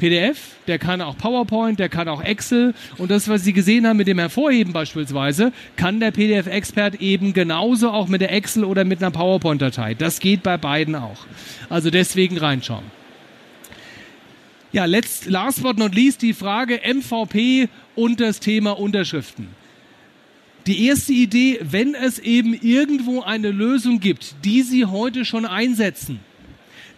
[0.00, 3.98] PDF, der kann auch PowerPoint, der kann auch Excel und das, was Sie gesehen haben
[3.98, 9.02] mit dem Hervorheben beispielsweise, kann der PDF-Expert eben genauso auch mit der Excel oder mit
[9.02, 9.92] einer PowerPoint-Datei.
[9.92, 11.26] Das geht bei beiden auch.
[11.68, 12.84] Also deswegen reinschauen.
[14.72, 19.48] Ja, letzt, last but not least die Frage MVP und das Thema Unterschriften.
[20.66, 26.20] Die erste Idee, wenn es eben irgendwo eine Lösung gibt, die Sie heute schon einsetzen,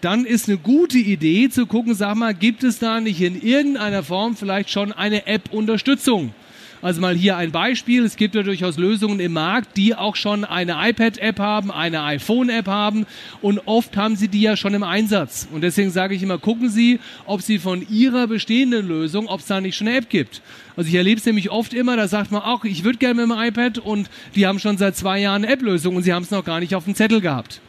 [0.03, 4.03] dann ist eine gute Idee zu gucken, sag mal, gibt es da nicht in irgendeiner
[4.03, 6.35] Form vielleicht schon eine App-Unterstützung?
[6.83, 8.05] Also mal hier ein Beispiel.
[8.05, 12.67] Es gibt ja durchaus Lösungen im Markt, die auch schon eine iPad-App haben, eine iPhone-App
[12.67, 13.07] haben
[13.41, 15.47] und oft haben sie die ja schon im Einsatz.
[15.53, 19.47] Und deswegen sage ich immer, gucken Sie, ob Sie von Ihrer bestehenden Lösung, ob es
[19.47, 20.43] da nicht schon eine App gibt.
[20.77, 23.31] Also ich erlebe es nämlich oft immer, da sagt man auch, ich würde gerne mit
[23.31, 26.33] dem iPad und die haben schon seit zwei Jahren eine App-Lösung und sie haben es
[26.33, 27.61] noch gar nicht auf dem Zettel gehabt.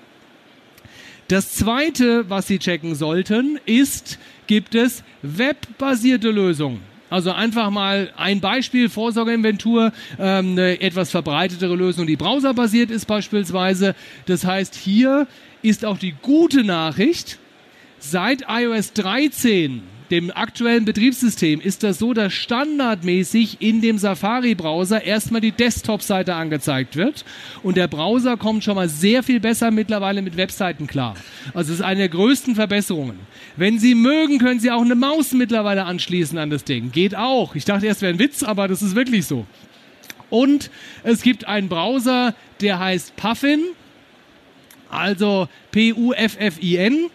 [1.33, 6.81] Das zweite, was Sie checken sollten, ist, gibt es webbasierte Lösungen?
[7.09, 13.95] Also einfach mal ein Beispiel, Vorsorgeinventur, ähm, eine etwas verbreitetere Lösung, die browserbasiert ist beispielsweise.
[14.27, 15.25] Das heißt, hier
[15.63, 17.39] ist auch die gute Nachricht,
[17.97, 19.81] seit iOS 13
[20.13, 26.95] dem aktuellen Betriebssystem ist das so, dass standardmäßig in dem Safari-Browser erstmal die Desktop-Seite angezeigt
[26.95, 27.25] wird
[27.63, 31.15] und der Browser kommt schon mal sehr viel besser mittlerweile mit Webseiten klar.
[31.55, 33.17] Also es ist eine der größten Verbesserungen.
[33.57, 36.91] Wenn Sie mögen, können Sie auch eine Maus mittlerweile anschließen an das Ding.
[36.91, 37.55] Geht auch.
[37.55, 39.47] Ich dachte erst wäre ein Witz, aber das ist wirklich so.
[40.29, 40.69] Und
[41.01, 43.61] es gibt einen Browser, der heißt Puffin,
[44.91, 47.09] also P-U-F-F-I-N.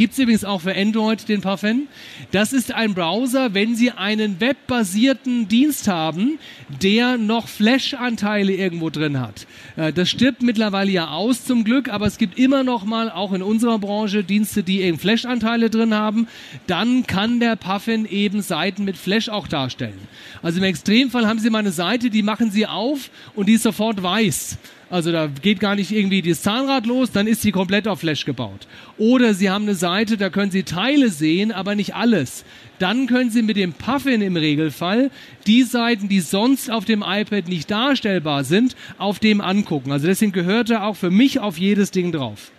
[0.00, 1.86] Gibt es übrigens auch für Android den Puffin.
[2.30, 6.38] Das ist ein Browser, wenn Sie einen webbasierten Dienst haben,
[6.80, 9.46] der noch Flash-Anteile irgendwo drin hat.
[9.76, 13.34] Äh, das stirbt mittlerweile ja aus zum Glück, aber es gibt immer noch mal, auch
[13.34, 16.28] in unserer Branche, Dienste, die eben Flash-Anteile drin haben.
[16.66, 20.00] Dann kann der Puffin eben Seiten mit Flash auch darstellen.
[20.40, 23.64] Also im Extremfall haben Sie mal eine Seite, die machen Sie auf und die ist
[23.64, 24.56] sofort weiß.
[24.90, 28.24] Also da geht gar nicht irgendwie das Zahnrad los, dann ist sie komplett auf Flash
[28.24, 28.66] gebaut.
[28.98, 32.44] Oder Sie haben eine Seite, da können Sie Teile sehen, aber nicht alles.
[32.80, 35.12] Dann können Sie mit dem Puffin im Regelfall
[35.46, 39.92] die Seiten, die sonst auf dem iPad nicht darstellbar sind, auf dem angucken.
[39.92, 42.50] Also deswegen gehört er auch für mich auf jedes Ding drauf.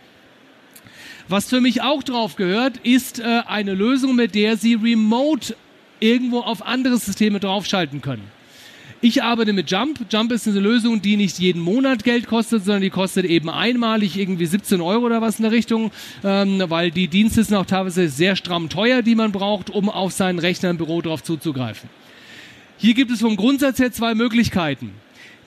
[1.28, 5.54] Was für mich auch drauf gehört, ist äh, eine Lösung, mit der Sie remote
[6.00, 8.24] irgendwo auf andere Systeme draufschalten können.
[9.04, 10.06] Ich arbeite mit Jump.
[10.12, 14.16] Jump ist eine Lösung, die nicht jeden Monat Geld kostet, sondern die kostet eben einmalig
[14.16, 15.89] irgendwie 17 Euro oder was in der Richtung,
[16.24, 20.12] ähm, weil die Dienste sind auch teilweise sehr stramm teuer, die man braucht, um auf
[20.12, 21.89] seinen Rechner im Büro drauf zuzugreifen.
[22.78, 24.91] Hier gibt es vom Grundsatz her zwei Möglichkeiten.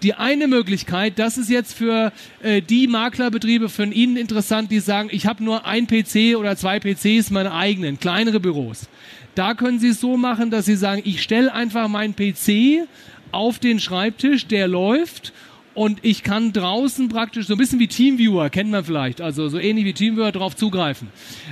[0.02, 5.10] Die eine Möglichkeit, das ist jetzt für äh, die Maklerbetriebe von Ihnen interessant, die sagen,
[5.12, 8.88] ich habe nur ein PC oder zwei PCs, meine eigenen, kleinere Büros.
[9.34, 12.86] Da können Sie es so machen, dass Sie sagen, ich stelle einfach meinen PC
[13.34, 15.32] auf den Schreibtisch, der läuft
[15.74, 19.58] und ich kann draußen praktisch so ein bisschen wie Teamviewer, kennt man vielleicht, also so
[19.58, 21.08] ähnlich wie Teamviewer drauf zugreifen.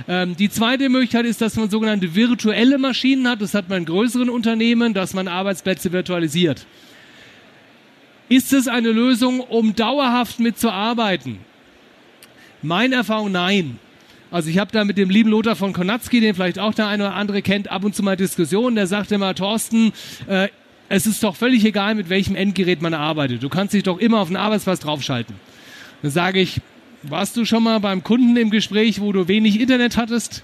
[0.07, 3.41] Ähm, die zweite Möglichkeit ist, dass man sogenannte virtuelle Maschinen hat.
[3.41, 6.65] Das hat man in größeren Unternehmen, dass man Arbeitsplätze virtualisiert.
[8.29, 11.39] Ist es eine Lösung, um dauerhaft mitzuarbeiten?
[12.61, 13.77] Meine Erfahrung, nein.
[14.31, 17.03] Also ich habe da mit dem lieben Lothar von Konatzki, den vielleicht auch der eine
[17.07, 18.77] oder andere kennt, ab und zu mal Diskussionen.
[18.77, 19.91] Der sagte immer, Thorsten,
[20.27, 20.47] äh,
[20.95, 23.41] es ist doch völlig egal, mit welchem Endgerät man arbeitet.
[23.41, 25.35] Du kannst dich doch immer auf den Arbeitsplatz draufschalten.
[26.03, 26.61] Dann sage ich,
[27.01, 30.43] warst du schon mal beim Kunden im Gespräch, wo du wenig Internet hattest?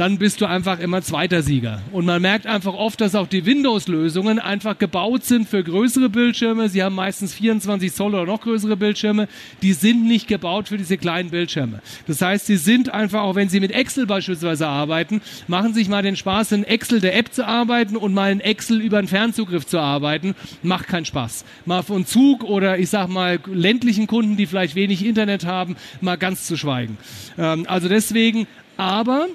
[0.00, 1.82] Dann bist du einfach immer zweiter Sieger.
[1.92, 6.70] Und man merkt einfach oft, dass auch die Windows-Lösungen einfach gebaut sind für größere Bildschirme.
[6.70, 9.28] Sie haben meistens 24 Zoll oder noch größere Bildschirme.
[9.60, 11.82] Die sind nicht gebaut für diese kleinen Bildschirme.
[12.06, 16.02] Das heißt, sie sind einfach, auch wenn sie mit Excel beispielsweise arbeiten, machen sich mal
[16.02, 19.66] den Spaß, in Excel der App zu arbeiten und mal in Excel über einen Fernzugriff
[19.66, 20.34] zu arbeiten.
[20.62, 21.44] Macht keinen Spaß.
[21.66, 26.16] Mal von Zug oder ich sag mal ländlichen Kunden, die vielleicht wenig Internet haben, mal
[26.16, 26.96] ganz zu schweigen.
[27.36, 28.46] Ähm, also deswegen,
[28.78, 29.26] aber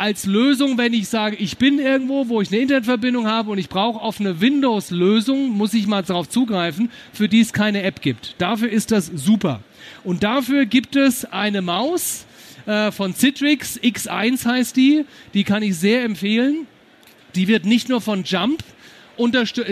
[0.00, 3.68] als Lösung, wenn ich sage, ich bin irgendwo, wo ich eine Internetverbindung habe und ich
[3.68, 8.34] brauche auf eine Windows-Lösung, muss ich mal darauf zugreifen, für die es keine App gibt.
[8.38, 9.60] Dafür ist das super.
[10.02, 12.24] Und dafür gibt es eine Maus
[12.64, 16.66] äh, von Citrix, X1 heißt die, die kann ich sehr empfehlen.
[17.34, 18.64] Die wird nicht nur von Jump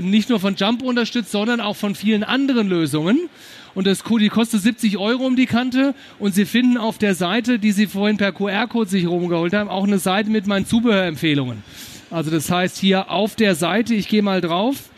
[0.03, 3.31] nicht nur von Jump unterstützt, sondern auch von vielen anderen Lösungen
[3.79, 7.61] und das die kostet 70 Euro um die Kante und Sie finden auf der Seite,
[7.61, 11.63] die Sie vorhin per QR-Code sich rumgeholt haben, auch eine Seite mit meinen Zubehörempfehlungen.
[12.11, 14.91] Also das heißt hier auf der Seite, ich gehe mal drauf,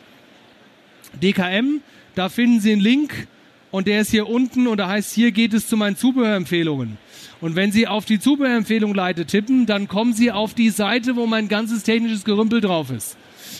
[1.22, 1.82] DKM,
[2.14, 3.28] da finden Sie einen Link
[3.70, 6.96] und der ist hier unten und da heißt, hier geht es zu meinen Zubehörempfehlungen.
[7.42, 11.26] Und wenn Sie auf die Zubehörempfehlung Leite tippen, dann kommen Sie auf die Seite, wo
[11.26, 13.18] mein ganzes technisches Gerümpel drauf ist.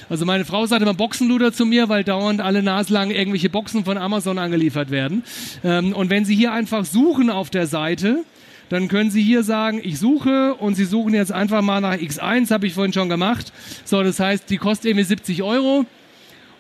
[0.09, 3.99] Also meine Frau sagt immer Boxenluder zu mir, weil dauernd alle naslang irgendwelche Boxen von
[3.99, 5.25] Amazon angeliefert werden.
[5.65, 8.25] Ähm, und wenn Sie hier einfach suchen auf der Seite,
[8.69, 12.51] dann können Sie hier sagen, ich suche und Sie suchen jetzt einfach mal nach X1,
[12.51, 13.53] habe ich vorhin schon gemacht.
[13.85, 15.87] So, das heißt, die kostet irgendwie 70 Euro.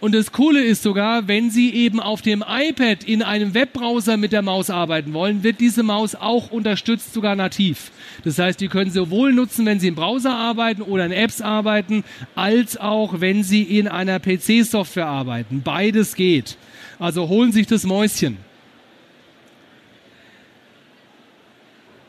[0.00, 4.32] Und das Coole ist sogar, wenn Sie eben auf dem iPad in einem Webbrowser mit
[4.32, 7.90] der Maus arbeiten wollen, wird diese Maus auch unterstützt, sogar nativ.
[8.24, 11.42] Das heißt, die können Sie sowohl nutzen, wenn Sie im Browser arbeiten oder in Apps
[11.42, 12.02] arbeiten,
[12.34, 15.60] als auch, wenn Sie in einer PC-Software arbeiten.
[15.62, 16.56] Beides geht.
[16.98, 18.38] Also holen sich das Mäuschen.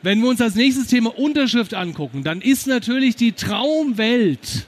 [0.00, 4.66] Wenn wir uns als nächstes Thema Unterschrift angucken, dann ist natürlich die Traumwelt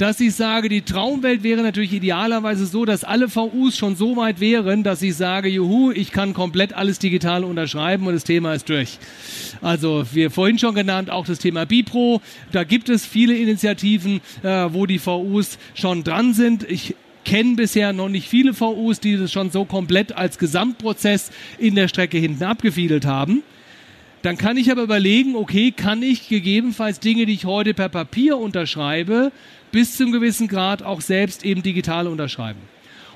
[0.00, 4.40] dass ich sage, die Traumwelt wäre natürlich idealerweise so, dass alle VUs schon so weit
[4.40, 8.70] wären, dass ich sage, juhu, ich kann komplett alles digital unterschreiben und das Thema ist
[8.70, 8.98] durch.
[9.60, 12.22] Also, wir vorhin schon genannt, auch das Thema Bipro.
[12.50, 16.64] Da gibt es viele Initiativen, äh, wo die VUs schon dran sind.
[16.70, 16.94] Ich
[17.26, 21.88] kenne bisher noch nicht viele VUs, die das schon so komplett als Gesamtprozess in der
[21.88, 23.42] Strecke hinten abgefiedelt haben.
[24.22, 28.36] Dann kann ich aber überlegen, okay, kann ich gegebenenfalls Dinge, die ich heute per Papier
[28.36, 29.32] unterschreibe,
[29.72, 32.60] bis zum gewissen Grad auch selbst eben digital unterschreiben.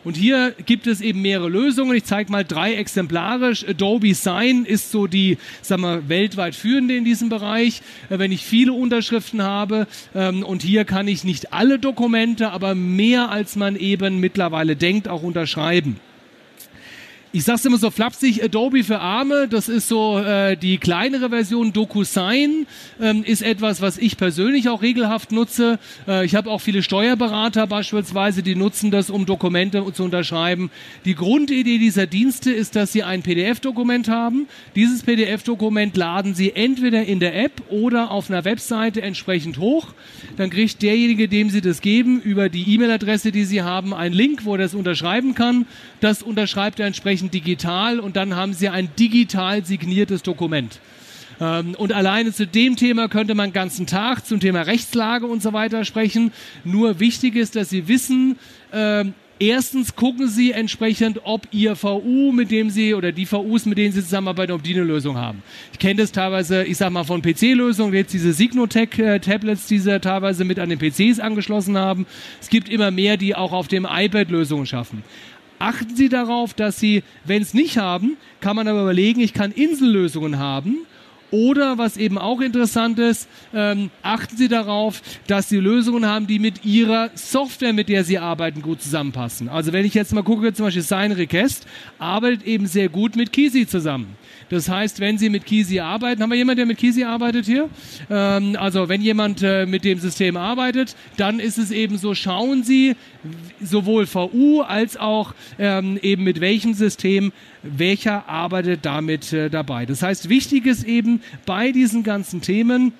[0.04, 1.96] Und hier gibt es eben mehrere Lösungen.
[1.96, 3.66] Ich zeige mal drei exemplarisch.
[3.66, 7.80] Adobe Sign ist so die, sagen wir, weltweit führende in diesem Bereich.
[8.10, 12.74] Äh, wenn ich viele Unterschriften habe ähm, und hier kann ich nicht alle Dokumente, aber
[12.74, 15.98] mehr als man eben mittlerweile denkt, auch unterschreiben
[17.34, 21.72] ich sag's immer so flapsig, Adobe für Arme, das ist so äh, die kleinere Version.
[21.72, 22.68] DocuSign
[23.00, 25.80] ähm, ist etwas, was ich persönlich auch regelhaft nutze.
[26.06, 30.70] Äh, ich habe auch viele Steuerberater beispielsweise, die nutzen das, um Dokumente zu unterschreiben.
[31.04, 34.46] Die Grundidee dieser Dienste ist, dass sie ein PDF-Dokument haben.
[34.76, 39.88] Dieses PDF-Dokument laden sie entweder in der App oder auf einer Webseite entsprechend hoch.
[40.36, 44.44] Dann kriegt derjenige, dem sie das geben, über die E-Mail-Adresse, die sie haben, einen Link,
[44.44, 45.66] wo er das unterschreiben kann.
[45.98, 50.80] Das unterschreibt er entsprechend entsprechend digital und dann haben Sie ein digital signiertes Dokument.
[51.40, 55.42] Ähm, und alleine zu dem Thema könnte man den ganzen Tag zum Thema Rechtslage und
[55.42, 56.32] so weiter sprechen.
[56.64, 58.38] Nur wichtig ist, dass Sie wissen,
[58.72, 63.78] ähm, Erstens gucken Sie entsprechend, ob Ihr VU, mit dem Sie oder die VUs, mit
[63.78, 65.42] denen Sie zusammenarbeiten, ob die eine Lösung haben.
[65.72, 70.44] Ich kenne das teilweise, ich sag mal von PC-Lösungen, jetzt diese Signotech-Tablets, die Sie teilweise
[70.44, 72.06] mit an den PCs angeschlossen haben.
[72.40, 75.02] Es gibt immer mehr, die auch auf dem iPad Lösungen schaffen.
[75.58, 79.52] Achten Sie darauf, dass Sie, wenn es nicht haben, kann man aber überlegen, ich kann
[79.52, 80.78] Insellösungen haben.
[81.30, 86.38] Oder was eben auch interessant ist, ähm, achten Sie darauf, dass Sie Lösungen haben, die
[86.38, 89.48] mit Ihrer Software, mit der Sie arbeiten, gut zusammenpassen.
[89.48, 91.66] Also wenn ich jetzt mal gucke, zum Beispiel Sign Request,
[91.98, 94.16] arbeitet eben sehr gut mit Kisi zusammen.
[94.54, 97.68] Das heißt, wenn Sie mit Kisi arbeiten, haben wir jemanden, der mit Kisi arbeitet hier?
[98.08, 102.62] Ähm, also wenn jemand äh, mit dem System arbeitet, dann ist es eben so, schauen
[102.62, 102.94] Sie
[103.60, 107.32] sowohl VU als auch ähm, eben mit welchem System
[107.64, 109.86] welcher arbeitet damit äh, dabei.
[109.86, 112.92] Das heißt, wichtig ist eben bei diesen ganzen Themen,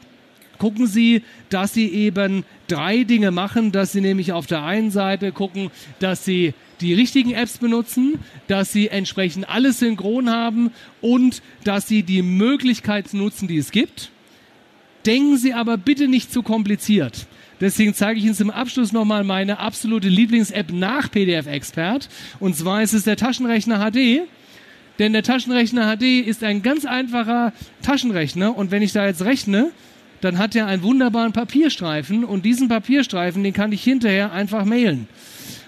[0.59, 5.33] gucken Sie, dass Sie eben drei Dinge machen, dass Sie nämlich auf der einen Seite
[5.33, 11.87] gucken, dass Sie die richtigen Apps benutzen, dass Sie entsprechend alles synchron haben und dass
[11.87, 14.11] Sie die Möglichkeiten nutzen, die es gibt.
[15.07, 17.27] Denken Sie aber bitte nicht zu kompliziert.
[17.61, 22.09] Deswegen zeige ich Ihnen zum Abschluss nochmal meine absolute Lieblings-App nach PDF Expert.
[22.41, 24.23] Und zwar ist es der Taschenrechner HD.
[24.99, 27.53] Denn der Taschenrechner HD ist ein ganz einfacher
[27.83, 28.57] Taschenrechner.
[28.57, 29.71] Und wenn ich da jetzt rechne,
[30.25, 32.25] dann hat er einen wunderbaren Papierstreifen.
[32.25, 35.07] Und diesen Papierstreifen, den kann ich hinterher einfach mailen.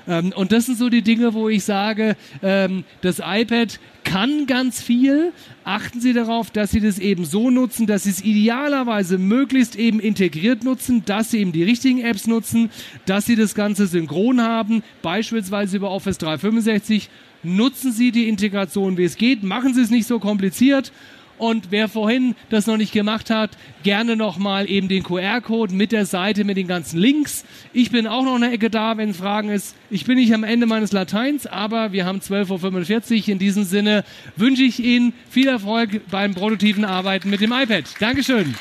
[0.09, 4.81] Ähm, und das sind so die Dinge, wo ich sage, ähm, das iPad kann ganz
[4.81, 5.33] viel.
[5.65, 10.01] Achten Sie darauf, dass Sie das eben so nutzen, dass Sie es idealerweise möglichst eben
[10.01, 12.71] integriert nutzen, dass Sie eben die richtigen Apps nutzen,
[13.05, 17.11] dass Sie das Ganze synchron haben, beispielsweise über Office 365.
[17.43, 19.43] Nutzen Sie die Integration, wie es geht.
[19.43, 20.93] Machen Sie es nicht so kompliziert
[21.39, 23.51] und wer vorhin das noch nicht gemacht hat,
[23.83, 27.45] gerne nochmal eben den QR-Code mit der Seite mit den ganzen Links.
[27.73, 29.75] Ich bin auch noch eine Ecke da, wenn Fragen ist.
[29.91, 33.29] Ich bin nicht am Ende meines Lateins, aber wir haben 12.45 Uhr.
[33.29, 34.05] In diesem Sinne
[34.37, 37.85] wünsche ich Ihnen viel Erfolg beim produktiven Arbeiten mit dem iPad.
[38.01, 38.55] Dankeschön.